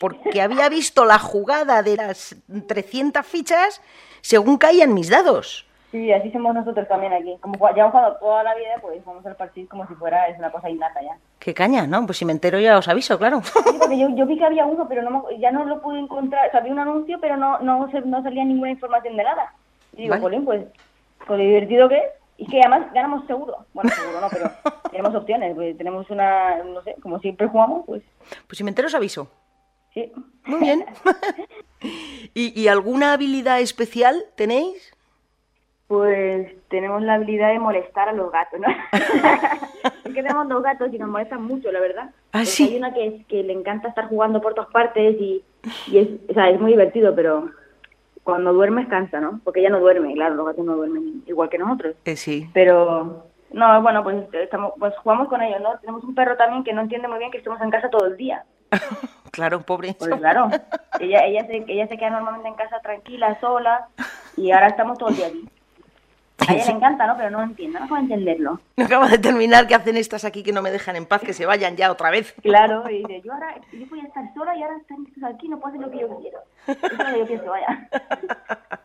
Porque 0.00 0.42
había 0.42 0.68
visto 0.68 1.04
la 1.04 1.18
jugada 1.18 1.82
de 1.82 1.96
las 1.96 2.36
300 2.66 3.24
fichas 3.24 3.80
según 4.20 4.58
caían 4.58 4.92
mis 4.92 5.08
dados. 5.08 5.66
Sí, 5.94 6.12
así 6.12 6.32
somos 6.32 6.52
nosotros 6.52 6.88
también 6.88 7.12
aquí. 7.12 7.36
Como 7.40 7.56
ya 7.72 7.82
hemos 7.82 7.92
jugado 7.92 8.16
toda 8.16 8.42
la 8.42 8.54
vida, 8.56 8.74
pues 8.80 9.00
jugamos 9.04 9.24
al 9.26 9.36
parchís 9.36 9.68
como 9.68 9.86
si 9.86 9.94
fuera 9.94 10.26
es 10.26 10.36
una 10.36 10.50
cosa 10.50 10.68
innata 10.68 11.00
ya. 11.00 11.16
Qué 11.38 11.54
caña, 11.54 11.86
¿no? 11.86 12.04
Pues 12.04 12.18
si 12.18 12.24
me 12.24 12.32
entero 12.32 12.58
ya 12.58 12.76
os 12.76 12.88
aviso, 12.88 13.16
claro. 13.16 13.42
Sí, 13.44 13.76
porque 13.78 13.96
yo, 13.96 14.08
yo 14.08 14.26
vi 14.26 14.36
que 14.36 14.44
había 14.44 14.66
uno, 14.66 14.88
pero 14.88 15.02
no 15.02 15.30
ya 15.38 15.52
no 15.52 15.64
lo 15.64 15.80
pude 15.80 16.00
encontrar. 16.00 16.48
O 16.48 16.50
sea, 16.50 16.60
vi 16.62 16.70
un 16.70 16.80
anuncio, 16.80 17.18
pero 17.20 17.36
no, 17.36 17.60
no, 17.60 17.86
no 17.86 18.22
salía 18.24 18.44
ninguna 18.44 18.72
información 18.72 19.16
de 19.16 19.22
nada. 19.22 19.54
Y 19.92 20.02
digo, 20.02 20.10
Vale. 20.10 20.22
Jolín, 20.22 20.44
pues, 20.44 20.64
con 21.24 21.38
lo 21.38 21.44
divertido 21.44 21.88
que 21.88 21.98
es. 21.98 22.04
Y 22.36 22.46
que 22.46 22.60
además 22.60 22.92
ganamos 22.92 23.26
seguro. 23.26 23.56
Bueno, 23.72 23.90
seguro 23.90 24.20
no, 24.20 24.28
pero 24.30 24.50
tenemos 24.90 25.14
opciones. 25.14 25.54
Pues 25.54 25.76
tenemos 25.78 26.08
una, 26.10 26.62
no 26.64 26.82
sé, 26.82 26.96
como 27.02 27.18
siempre 27.20 27.46
jugamos, 27.48 27.84
pues 27.86 28.02
Pues 28.46 28.58
si 28.58 28.64
me 28.64 28.70
entero 28.70 28.88
os 28.88 28.94
aviso. 28.94 29.28
sí. 29.92 30.12
Muy 30.46 30.60
bien. 30.60 30.84
¿Y, 32.34 32.60
y 32.60 32.68
alguna 32.68 33.12
habilidad 33.12 33.60
especial 33.60 34.24
tenéis? 34.36 34.92
Pues 35.86 36.50
tenemos 36.68 37.02
la 37.02 37.14
habilidad 37.14 37.52
de 37.52 37.58
molestar 37.58 38.08
a 38.08 38.12
los 38.12 38.32
gatos, 38.32 38.58
¿no? 38.58 38.66
es 38.92 40.14
que 40.14 40.22
tenemos 40.22 40.48
dos 40.48 40.62
gatos 40.62 40.92
y 40.92 40.98
nos 40.98 41.10
molestan 41.10 41.42
mucho, 41.42 41.70
la 41.70 41.78
verdad. 41.80 42.10
¿Ah, 42.32 42.44
sí? 42.46 42.64
Hay 42.68 42.76
una 42.78 42.94
que, 42.94 43.06
es, 43.06 43.26
que 43.26 43.42
le 43.42 43.52
encanta 43.52 43.88
estar 43.88 44.08
jugando 44.08 44.40
por 44.40 44.54
todas 44.54 44.70
partes 44.70 45.14
y, 45.20 45.44
y 45.88 45.98
es, 45.98 46.08
o 46.30 46.32
sea, 46.32 46.48
es 46.48 46.58
muy 46.58 46.72
divertido, 46.72 47.14
pero 47.14 47.50
cuando 48.24 48.52
duermes 48.52 48.88
cansa, 48.88 49.20
¿no? 49.20 49.40
Porque 49.44 49.60
ella 49.60 49.70
no 49.70 49.80
duerme, 49.80 50.14
claro, 50.14 50.34
los 50.34 50.46
gatos 50.46 50.64
no 50.64 50.76
duermen 50.76 51.22
igual 51.26 51.50
que 51.50 51.58
nosotros. 51.58 51.94
Eh, 52.04 52.16
sí. 52.16 52.50
Pero, 52.52 53.26
no, 53.52 53.82
bueno, 53.82 54.02
pues, 54.02 54.26
estamos, 54.32 54.72
pues 54.78 54.94
jugamos 54.96 55.28
con 55.28 55.42
ellos, 55.42 55.60
¿no? 55.60 55.78
Tenemos 55.78 56.02
un 56.02 56.14
perro 56.14 56.36
también 56.36 56.64
que 56.64 56.72
no 56.72 56.80
entiende 56.80 57.06
muy 57.06 57.18
bien 57.18 57.30
que 57.30 57.38
estemos 57.38 57.60
en 57.60 57.70
casa 57.70 57.90
todo 57.90 58.06
el 58.06 58.16
día. 58.16 58.44
claro, 59.30 59.60
pobre. 59.60 59.94
Pues 59.98 60.10
claro, 60.16 60.48
ella, 60.98 61.24
ella, 61.26 61.46
se, 61.46 61.64
ella 61.68 61.86
se 61.86 61.98
queda 61.98 62.10
normalmente 62.10 62.48
en 62.48 62.54
casa 62.54 62.80
tranquila, 62.80 63.38
sola, 63.40 63.88
y 64.36 64.50
ahora 64.50 64.68
estamos 64.68 64.98
todo 64.98 65.10
el 65.10 65.16
día 65.16 65.26
aquí. 65.26 65.48
A 66.46 66.52
ella 66.52 66.64
le 66.66 66.72
encanta, 66.72 67.06
¿no? 67.06 67.16
Pero 67.16 67.30
no 67.30 67.42
entiende, 67.42 67.78
no 67.80 67.86
puede 67.88 68.02
entenderlo. 68.02 68.60
No 68.76 68.84
acabo 68.84 69.06
de 69.06 69.18
terminar 69.18 69.66
que 69.66 69.74
hacen 69.74 69.96
estas 69.96 70.24
aquí 70.24 70.42
que 70.42 70.52
no 70.52 70.62
me 70.62 70.70
dejan 70.70 70.96
en 70.96 71.06
paz, 71.06 71.22
que 71.22 71.32
se 71.32 71.46
vayan 71.46 71.76
ya 71.76 71.90
otra 71.92 72.10
vez. 72.10 72.34
Claro, 72.42 72.88
y 72.90 72.98
dice, 72.98 73.22
yo 73.24 73.32
ahora, 73.32 73.54
yo 73.72 73.86
voy 73.88 74.00
a 74.00 74.04
estar 74.04 74.34
sola 74.34 74.56
y 74.56 74.62
ahora 74.62 74.76
están 74.76 75.06
estos 75.06 75.22
aquí, 75.24 75.48
no 75.48 75.58
puedo 75.58 75.74
hacer 75.74 75.86
lo 75.86 75.90
que 75.92 76.00
yo 76.00 76.18
quiero. 76.20 76.38
Eso 76.66 76.86
es 76.86 76.98
lo 76.98 77.04
que 77.12 77.18
yo 77.20 77.26
pienso, 77.26 77.50
vaya. 77.50 77.88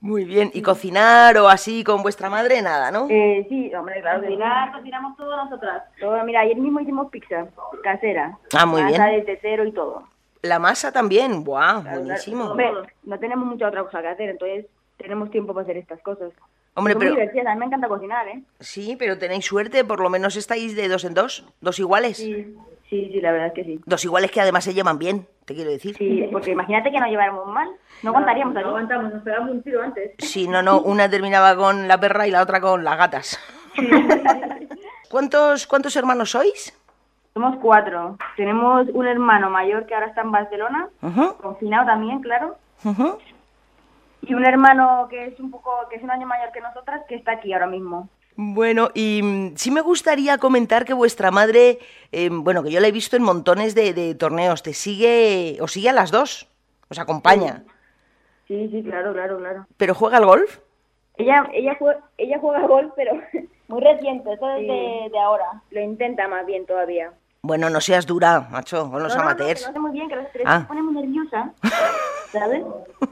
Muy 0.00 0.24
bien. 0.24 0.50
¿Y 0.54 0.62
cocinar 0.62 1.36
o 1.38 1.48
así 1.48 1.82
con 1.84 2.02
vuestra 2.02 2.30
madre? 2.30 2.62
Nada, 2.62 2.90
¿no? 2.90 3.08
Eh, 3.10 3.44
sí, 3.48 3.74
hombre, 3.74 4.00
claro. 4.00 4.20
Cocinar, 4.22 4.72
cocinamos 4.72 5.16
todo 5.16 5.36
nosotras. 5.36 5.82
Todo, 6.00 6.22
mira, 6.24 6.40
ayer 6.40 6.56
mismo 6.56 6.80
hicimos 6.80 7.10
pizza 7.10 7.46
casera. 7.82 8.38
Ah, 8.54 8.64
muy 8.64 8.82
Masa 8.82 9.06
bien. 9.08 9.20
desde 9.24 9.38
cero 9.42 9.64
y 9.66 9.72
todo. 9.72 10.04
La 10.42 10.58
masa 10.58 10.92
también. 10.92 11.42
¡Buah! 11.44 11.82
Claro, 11.82 12.00
Buenísimo. 12.02 12.54
claro. 12.54 12.78
Hombre, 12.78 12.92
no 13.02 13.18
tenemos 13.18 13.46
mucha 13.46 13.66
otra 13.68 13.82
cosa 13.82 14.00
que 14.00 14.08
hacer, 14.08 14.30
entonces 14.30 14.66
tenemos 14.96 15.30
tiempo 15.30 15.52
para 15.54 15.64
hacer 15.64 15.76
estas 15.76 16.00
cosas. 16.02 16.32
Hombre, 16.74 16.92
Son 16.92 17.00
pero- 17.00 17.12
muy 17.12 17.20
divertidas, 17.20 17.46
a 17.46 17.54
mí 17.54 17.58
me 17.60 17.66
encanta 17.66 17.88
cocinar, 17.88 18.28
¿eh? 18.28 18.42
Sí, 18.60 18.96
pero 18.98 19.16
tenéis 19.18 19.44
suerte, 19.46 19.84
por 19.84 20.00
lo 20.00 20.10
menos 20.10 20.36
estáis 20.36 20.76
de 20.76 20.88
dos 20.88 21.04
en 21.04 21.14
dos. 21.14 21.44
Dos 21.60 21.78
iguales. 21.78 22.18
Sí, 22.18 22.54
sí, 22.90 23.10
sí, 23.12 23.20
la 23.20 23.32
verdad 23.32 23.48
es 23.48 23.52
que 23.54 23.64
sí. 23.64 23.80
Dos 23.86 24.04
iguales 24.04 24.30
que 24.30 24.40
además 24.42 24.64
se 24.64 24.74
llevan 24.74 24.98
bien, 24.98 25.26
te 25.46 25.54
quiero 25.54 25.70
decir. 25.70 25.96
Sí, 25.96 26.28
porque 26.30 26.50
imagínate 26.52 26.90
que 26.90 27.00
nos 27.00 27.08
lleváramos 27.08 27.46
mal, 27.46 27.68
no 28.02 28.10
aguantaríamos 28.10 28.52
No 28.54 28.60
aguantamos, 28.60 29.12
nos 29.14 29.22
pegamos 29.22 29.50
un 29.50 29.62
tiro 29.62 29.82
antes. 29.82 30.12
Sí, 30.18 30.46
no, 30.48 30.60
no, 30.62 30.80
una 30.80 31.08
terminaba 31.08 31.56
con 31.56 31.88
la 31.88 31.98
perra 31.98 32.26
y 32.26 32.30
la 32.30 32.42
otra 32.42 32.60
con 32.60 32.84
las 32.84 32.98
gatas. 32.98 33.38
¿Cuántos, 35.10 35.66
¿Cuántos 35.66 35.94
hermanos 35.96 36.30
sois? 36.32 36.76
Somos 37.34 37.56
cuatro. 37.60 38.16
Tenemos 38.36 38.88
un 38.92 39.06
hermano 39.06 39.50
mayor 39.50 39.86
que 39.86 39.94
ahora 39.94 40.06
está 40.06 40.22
en 40.22 40.32
Barcelona, 40.32 40.88
Ujú, 41.02 41.36
confinado 41.36 41.86
también, 41.86 42.20
claro. 42.20 42.56
ujú. 42.84 43.18
Y 44.22 44.34
un 44.34 44.44
hermano 44.44 45.06
que 45.08 45.26
es 45.26 45.40
un 45.40 45.50
poco, 45.50 45.70
que 45.88 45.96
es 45.96 46.02
un 46.02 46.10
año 46.10 46.26
mayor 46.26 46.50
que 46.52 46.60
nosotras, 46.60 47.02
que 47.08 47.14
está 47.14 47.32
aquí 47.32 47.52
ahora 47.52 47.66
mismo. 47.66 48.08
Bueno, 48.36 48.90
y 48.94 49.22
mm, 49.22 49.56
sí 49.56 49.70
me 49.70 49.80
gustaría 49.80 50.38
comentar 50.38 50.84
que 50.84 50.92
vuestra 50.92 51.30
madre, 51.30 51.78
eh, 52.12 52.28
bueno, 52.30 52.62
que 52.62 52.70
yo 52.70 52.80
la 52.80 52.88
he 52.88 52.92
visto 52.92 53.16
en 53.16 53.22
montones 53.22 53.74
de, 53.74 53.94
de 53.94 54.14
torneos, 54.14 54.62
te 54.62 54.74
sigue, 54.74 55.56
os 55.60 55.72
sigue 55.72 55.88
a 55.88 55.94
las 55.94 56.10
dos, 56.10 56.48
os 56.90 56.98
acompaña, 56.98 57.64
Sí, 58.46 58.68
sí, 58.70 58.82
claro, 58.84 59.12
claro, 59.12 59.38
claro. 59.38 59.66
pero 59.76 59.94
juega 59.94 60.18
al 60.18 60.26
golf. 60.26 60.58
Ella, 61.16 61.48
ella, 61.52 61.74
juega, 61.78 62.00
ella 62.16 62.38
juega 62.38 62.66
golf, 62.66 62.92
pero 62.94 63.12
muy 63.68 63.80
reciente, 63.80 64.32
eso 64.32 64.50
es 64.50 64.66
de, 64.66 65.08
de 65.10 65.18
ahora. 65.18 65.62
Lo 65.70 65.80
intenta 65.80 66.28
más 66.28 66.46
bien 66.46 66.64
todavía. 66.66 67.12
Bueno, 67.46 67.70
no 67.70 67.80
seas 67.80 68.06
dura, 68.06 68.48
macho, 68.50 68.90
con 68.90 69.02
los 69.02 69.14
No, 69.14 69.22
no, 69.22 69.24
no, 69.24 69.30
amateurs. 69.30 69.60
que 69.60 69.66
lo 69.66 69.70
hace 69.70 69.78
muy 69.80 69.92
bien, 69.92 70.08
que 70.08 70.16
los 70.16 70.32
tres 70.32 70.44
Ah. 70.46 70.60
se 70.60 70.66
pone 70.66 70.82
muy 70.82 70.94
nerviosa, 70.94 71.52
¿sabes? 72.32 72.62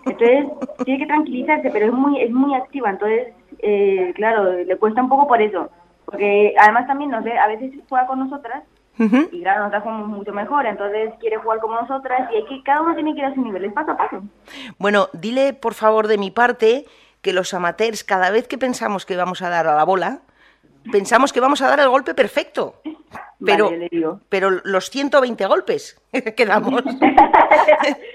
Entonces 0.07 0.47
tiene 0.85 0.99
que 1.01 1.07
tranquilizarse, 1.07 1.71
pero 1.71 1.87
es 1.87 1.93
muy 1.93 2.21
es 2.21 2.31
muy 2.33 2.55
activa, 2.55 2.91
entonces, 2.91 3.29
eh, 3.61 4.13
claro, 4.17 4.53
le 4.53 4.77
cuesta 4.77 5.03
un 5.03 5.09
poco 5.09 5.29
por 5.29 5.41
eso. 5.41 5.71
Porque 6.05 6.55
además 6.61 6.87
también, 6.87 7.11
no 7.11 7.23
sé, 7.23 7.39
a 7.39 7.47
veces 7.47 7.73
juega 7.89 8.07
con 8.07 8.19
nosotras 8.19 8.63
y 8.99 9.41
claro, 9.43 9.61
nosotras 9.61 9.83
jugamos 9.83 10.09
mucho 10.09 10.33
mejor, 10.33 10.67
entonces 10.67 11.13
quiere 11.19 11.37
jugar 11.39 11.59
como 11.61 11.81
nosotras 11.81 12.29
y 12.33 12.37
hay 12.37 12.45
que, 12.47 12.63
cada 12.63 12.83
uno 12.83 12.95
tiene 12.95 13.13
que 13.15 13.21
ir 13.21 13.25
a 13.27 13.35
su 13.35 13.41
nivel, 13.43 13.65
es 13.65 13.73
paso 13.73 13.93
a 13.93 13.97
paso. 13.97 14.23
Bueno, 14.79 15.09
dile 15.13 15.53
por 15.53 15.75
favor 15.75 16.07
de 16.09 16.19
mi 16.19 16.31
parte 16.31 16.85
que 17.23 17.33
los 17.33 17.55
amateurs, 17.55 18.05
cada 18.05 18.31
vez 18.31 18.47
que 18.47 18.59
pensamos 18.59 19.07
que 19.07 19.17
vamos 19.17 19.43
a 19.43 19.49
dar 19.49 19.67
a 19.67 19.75
la 19.75 19.85
bola, 19.85 20.21
pensamos 20.93 21.33
que 21.33 21.41
vamos 21.41 21.63
a 21.63 21.69
dar 21.69 21.81
el 21.81 21.89
golpe 21.89 22.15
perfecto. 22.15 22.75
Pero, 23.45 23.71
Vale, 23.71 23.89
pero 24.29 24.51
los 24.51 24.91
120 24.91 25.47
golpes 25.47 26.01
que 26.37 26.47
damos. 26.47 26.83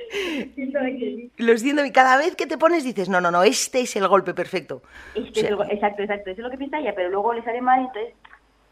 los 1.37 1.61
120, 1.61 1.91
cada 1.93 2.17
vez 2.17 2.35
que 2.35 2.47
te 2.47 2.57
pones 2.57 2.83
dices, 2.83 3.09
no, 3.09 3.21
no, 3.21 3.31
no, 3.31 3.43
este 3.43 3.81
es 3.81 3.95
el 3.95 4.07
golpe 4.07 4.33
perfecto. 4.33 4.81
Este 5.15 5.29
O 5.29 5.33
sea, 5.33 5.43
es 5.65 5.69
el- 5.69 5.71
exacto, 5.75 6.01
exacto, 6.03 6.29
eso 6.31 6.41
es 6.41 6.43
lo 6.45 6.49
que 6.51 6.57
piensa 6.57 6.79
ella, 6.79 6.93
pero 6.95 7.09
luego 7.09 7.33
le 7.33 7.43
sale 7.43 7.61
mal, 7.61 7.79
entonces, 7.81 8.13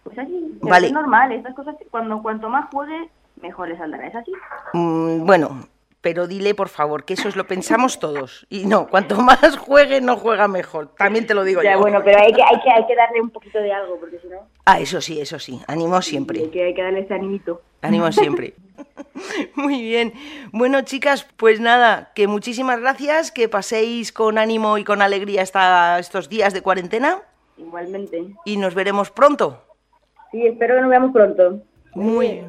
pues 0.03 0.17
así, 0.19 0.57
Vale. 0.61 0.87
es 0.87 0.93
normal, 0.93 1.31
estas 1.31 1.55
cosas, 1.55 1.75
cuando 1.91 2.21
cuanto 2.21 2.49
más 2.49 2.69
juegue, 2.71 3.09
mejor 3.41 3.67
le 3.69 3.77
saldrá, 3.77 4.07
es 4.07 4.15
así. 4.15 4.31
Mm, 4.73 5.25
bueno, 5.25 5.67
pero 6.01 6.27
dile 6.27 6.53
por 6.55 6.69
favor 6.69 7.03
que 7.05 7.13
eso 7.15 7.27
es 7.27 7.35
lo 7.35 7.47
pensamos 7.47 7.99
todos. 7.99 8.45
Y 8.49 8.65
no, 8.65 8.87
cuanto 8.87 9.15
más 9.21 9.57
juegue, 9.57 9.99
no 10.01 10.15
juega 10.17 10.47
mejor. 10.47 10.93
También 10.95 11.25
te 11.27 11.33
lo 11.33 11.43
digo 11.43 11.61
Ya, 11.63 11.73
yo. 11.73 11.79
bueno, 11.79 12.01
pero 12.03 12.19
hay 12.19 12.31
que, 12.33 12.41
hay, 12.43 12.59
que, 12.61 12.69
hay 12.71 12.85
que 12.85 12.95
darle 12.95 13.21
un 13.21 13.29
poquito 13.29 13.59
de 13.59 13.71
algo, 13.73 13.99
porque 13.99 14.19
si 14.19 14.27
no, 14.27 14.37
Ah, 14.65 14.79
eso 14.79 15.01
sí, 15.01 15.19
eso 15.19 15.39
sí. 15.39 15.59
Ánimo 15.67 15.95
hay 15.95 16.01
siempre. 16.03 16.49
que, 16.49 16.63
hay 16.65 16.73
que 16.73 16.81
darle 16.83 17.01
ese 17.01 17.13
animito. 17.13 17.61
Ánimo 17.81 18.11
siempre. 18.11 18.53
Muy 19.55 19.81
bien. 19.81 20.13
Bueno, 20.51 20.81
chicas, 20.81 21.25
pues 21.37 21.59
nada, 21.59 22.11
que 22.15 22.27
muchísimas 22.27 22.79
gracias, 22.79 23.31
que 23.31 23.49
paséis 23.49 24.11
con 24.11 24.37
ánimo 24.37 24.77
y 24.77 24.83
con 24.83 25.01
alegría 25.01 25.41
esta, 25.41 25.97
estos 25.99 26.29
días 26.29 26.53
de 26.53 26.61
cuarentena 26.61 27.21
Igualmente. 27.57 28.23
y 28.45 28.57
nos 28.57 28.75
veremos 28.75 29.09
pronto. 29.11 29.63
Sí, 30.31 30.45
espero 30.45 30.75
que 30.75 30.81
nos 30.81 30.89
veamos 30.89 31.11
pronto. 31.13 31.61
Muy, 31.97 32.45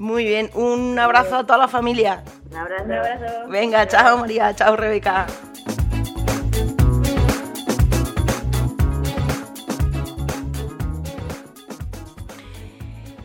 muy 0.00 0.24
bien. 0.24 0.50
Un 0.54 0.98
abrazo 0.98 1.36
a 1.36 1.44
toda 1.44 1.56
la 1.56 1.68
familia. 1.68 2.24
Un 2.50 2.56
abrazo. 2.56 2.84
Un 2.84 2.92
abrazo. 2.92 3.48
Venga, 3.48 3.86
chao 3.86 4.18
María, 4.18 4.52
chao 4.56 4.74
Rebeca. 4.74 5.24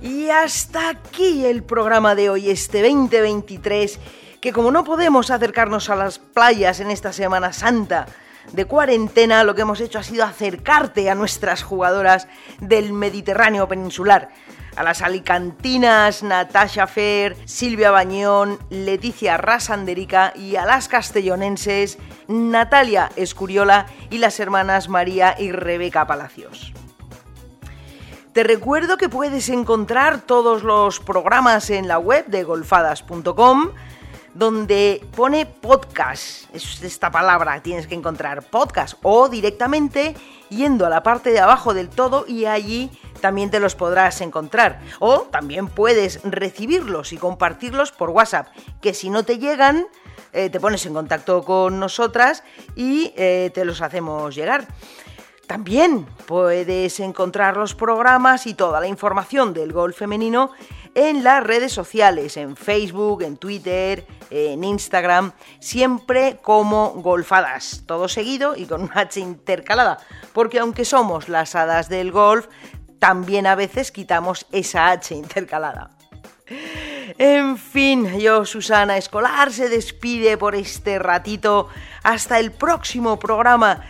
Y 0.03 0.29
hasta 0.29 0.89
aquí 0.89 1.43
el 1.43 1.63
programa 1.63 2.13
de 2.13 2.29
hoy, 2.29 2.51
este 2.51 2.83
2023, 2.83 3.99
que 4.41 4.53
como 4.53 4.69
no 4.69 4.83
podemos 4.83 5.31
acercarnos 5.31 5.89
a 5.89 5.95
las 5.95 6.19
playas 6.19 6.81
en 6.81 6.91
esta 6.91 7.11
Semana 7.11 7.51
Santa 7.51 8.05
de 8.51 8.65
cuarentena, 8.65 9.43
lo 9.43 9.55
que 9.55 9.61
hemos 9.61 9.81
hecho 9.81 9.97
ha 9.97 10.03
sido 10.03 10.23
acercarte 10.23 11.09
a 11.09 11.15
nuestras 11.15 11.63
jugadoras 11.63 12.27
del 12.59 12.93
Mediterráneo 12.93 13.67
peninsular. 13.67 14.29
A 14.75 14.83
las 14.83 15.01
alicantinas 15.01 16.23
Natasha 16.23 16.87
Fer, 16.87 17.35
Silvia 17.45 17.91
Bañón, 17.91 18.59
Leticia 18.69 19.37
Rasanderica 19.37 20.33
y 20.35 20.55
a 20.55 20.65
las 20.65 20.87
castellonenses 20.87 21.97
Natalia 22.27 23.11
Escuriola 23.15 23.85
y 24.09 24.17
las 24.17 24.39
hermanas 24.39 24.89
María 24.89 25.35
y 25.37 25.51
Rebeca 25.51 26.07
Palacios. 26.07 26.73
Te 28.33 28.43
recuerdo 28.43 28.97
que 28.97 29.09
puedes 29.09 29.49
encontrar 29.49 30.21
todos 30.21 30.63
los 30.63 30.99
programas 30.99 31.69
en 31.69 31.87
la 31.87 31.99
web 31.99 32.25
de 32.27 32.43
golfadas.com 32.43 33.69
donde 34.33 35.05
pone 35.15 35.45
podcast, 35.45 36.53
es 36.53 36.81
esta 36.81 37.11
palabra, 37.11 37.61
tienes 37.61 37.85
que 37.85 37.95
encontrar 37.95 38.41
podcast 38.43 38.95
o 39.03 39.29
directamente 39.29 40.15
yendo 40.49 40.85
a 40.85 40.89
la 40.89 41.03
parte 41.03 41.31
de 41.31 41.39
abajo 41.39 41.73
del 41.73 41.89
todo 41.89 42.25
y 42.27 42.45
allí 42.45 42.89
también 43.23 43.49
te 43.49 43.61
los 43.61 43.73
podrás 43.75 44.19
encontrar. 44.19 44.81
O 44.99 45.21
también 45.21 45.69
puedes 45.69 46.19
recibirlos 46.25 47.13
y 47.13 47.17
compartirlos 47.17 47.93
por 47.93 48.09
WhatsApp, 48.09 48.49
que 48.81 48.93
si 48.93 49.09
no 49.09 49.23
te 49.23 49.39
llegan, 49.39 49.87
eh, 50.33 50.49
te 50.49 50.59
pones 50.59 50.85
en 50.85 50.93
contacto 50.93 51.45
con 51.45 51.79
nosotras 51.79 52.43
y 52.75 53.13
eh, 53.15 53.49
te 53.53 53.63
los 53.63 53.81
hacemos 53.81 54.35
llegar. 54.35 54.67
También 55.47 56.05
puedes 56.25 56.99
encontrar 56.99 57.55
los 57.55 57.75
programas 57.75 58.45
y 58.45 58.55
toda 58.55 58.81
la 58.81 58.87
información 58.87 59.53
del 59.53 59.71
golf 59.71 59.97
femenino 59.97 60.51
en 60.93 61.23
las 61.23 61.41
redes 61.43 61.71
sociales, 61.71 62.35
en 62.35 62.57
Facebook, 62.57 63.23
en 63.23 63.37
Twitter, 63.37 64.05
en 64.29 64.65
Instagram, 64.65 65.31
siempre 65.61 66.39
como 66.41 66.89
golfadas, 66.89 67.83
todo 67.85 68.09
seguido 68.09 68.57
y 68.57 68.65
con 68.65 68.81
una 68.83 68.99
H 68.99 69.17
intercalada, 69.21 69.97
porque 70.33 70.59
aunque 70.59 70.83
somos 70.83 71.29
las 71.29 71.55
hadas 71.55 71.87
del 71.87 72.11
golf, 72.11 72.47
también 73.03 73.47
a 73.47 73.55
veces 73.55 73.91
quitamos 73.91 74.45
esa 74.53 74.87
H 74.87 75.13
intercalada. 75.13 75.89
En 77.17 77.57
fin, 77.57 78.17
yo, 78.17 78.45
Susana 78.45 78.95
Escolar, 78.95 79.51
se 79.51 79.67
despide 79.67 80.37
por 80.37 80.55
este 80.55 80.99
ratito. 80.99 81.67
Hasta 82.03 82.39
el 82.39 82.53
próximo 82.53 83.19
programa. 83.19 83.81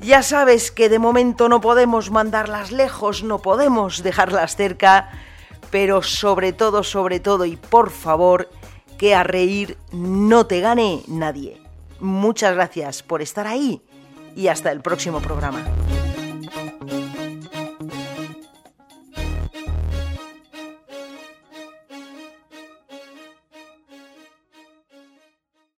Ya 0.00 0.22
sabes 0.22 0.70
que 0.70 0.88
de 0.88 1.00
momento 1.00 1.48
no 1.48 1.60
podemos 1.60 2.12
mandarlas 2.12 2.70
lejos, 2.70 3.24
no 3.24 3.40
podemos 3.40 4.04
dejarlas 4.04 4.54
cerca, 4.54 5.10
pero 5.72 6.00
sobre 6.04 6.52
todo, 6.52 6.84
sobre 6.84 7.18
todo 7.18 7.44
y 7.44 7.56
por 7.56 7.90
favor, 7.90 8.50
que 8.98 9.16
a 9.16 9.24
reír 9.24 9.76
no 9.90 10.46
te 10.46 10.60
gane 10.60 11.02
nadie. 11.08 11.60
Muchas 11.98 12.54
gracias 12.54 13.02
por 13.02 13.20
estar 13.20 13.48
ahí 13.48 13.82
y 14.36 14.46
hasta 14.46 14.70
el 14.70 14.80
próximo 14.80 15.18
programa. 15.18 15.64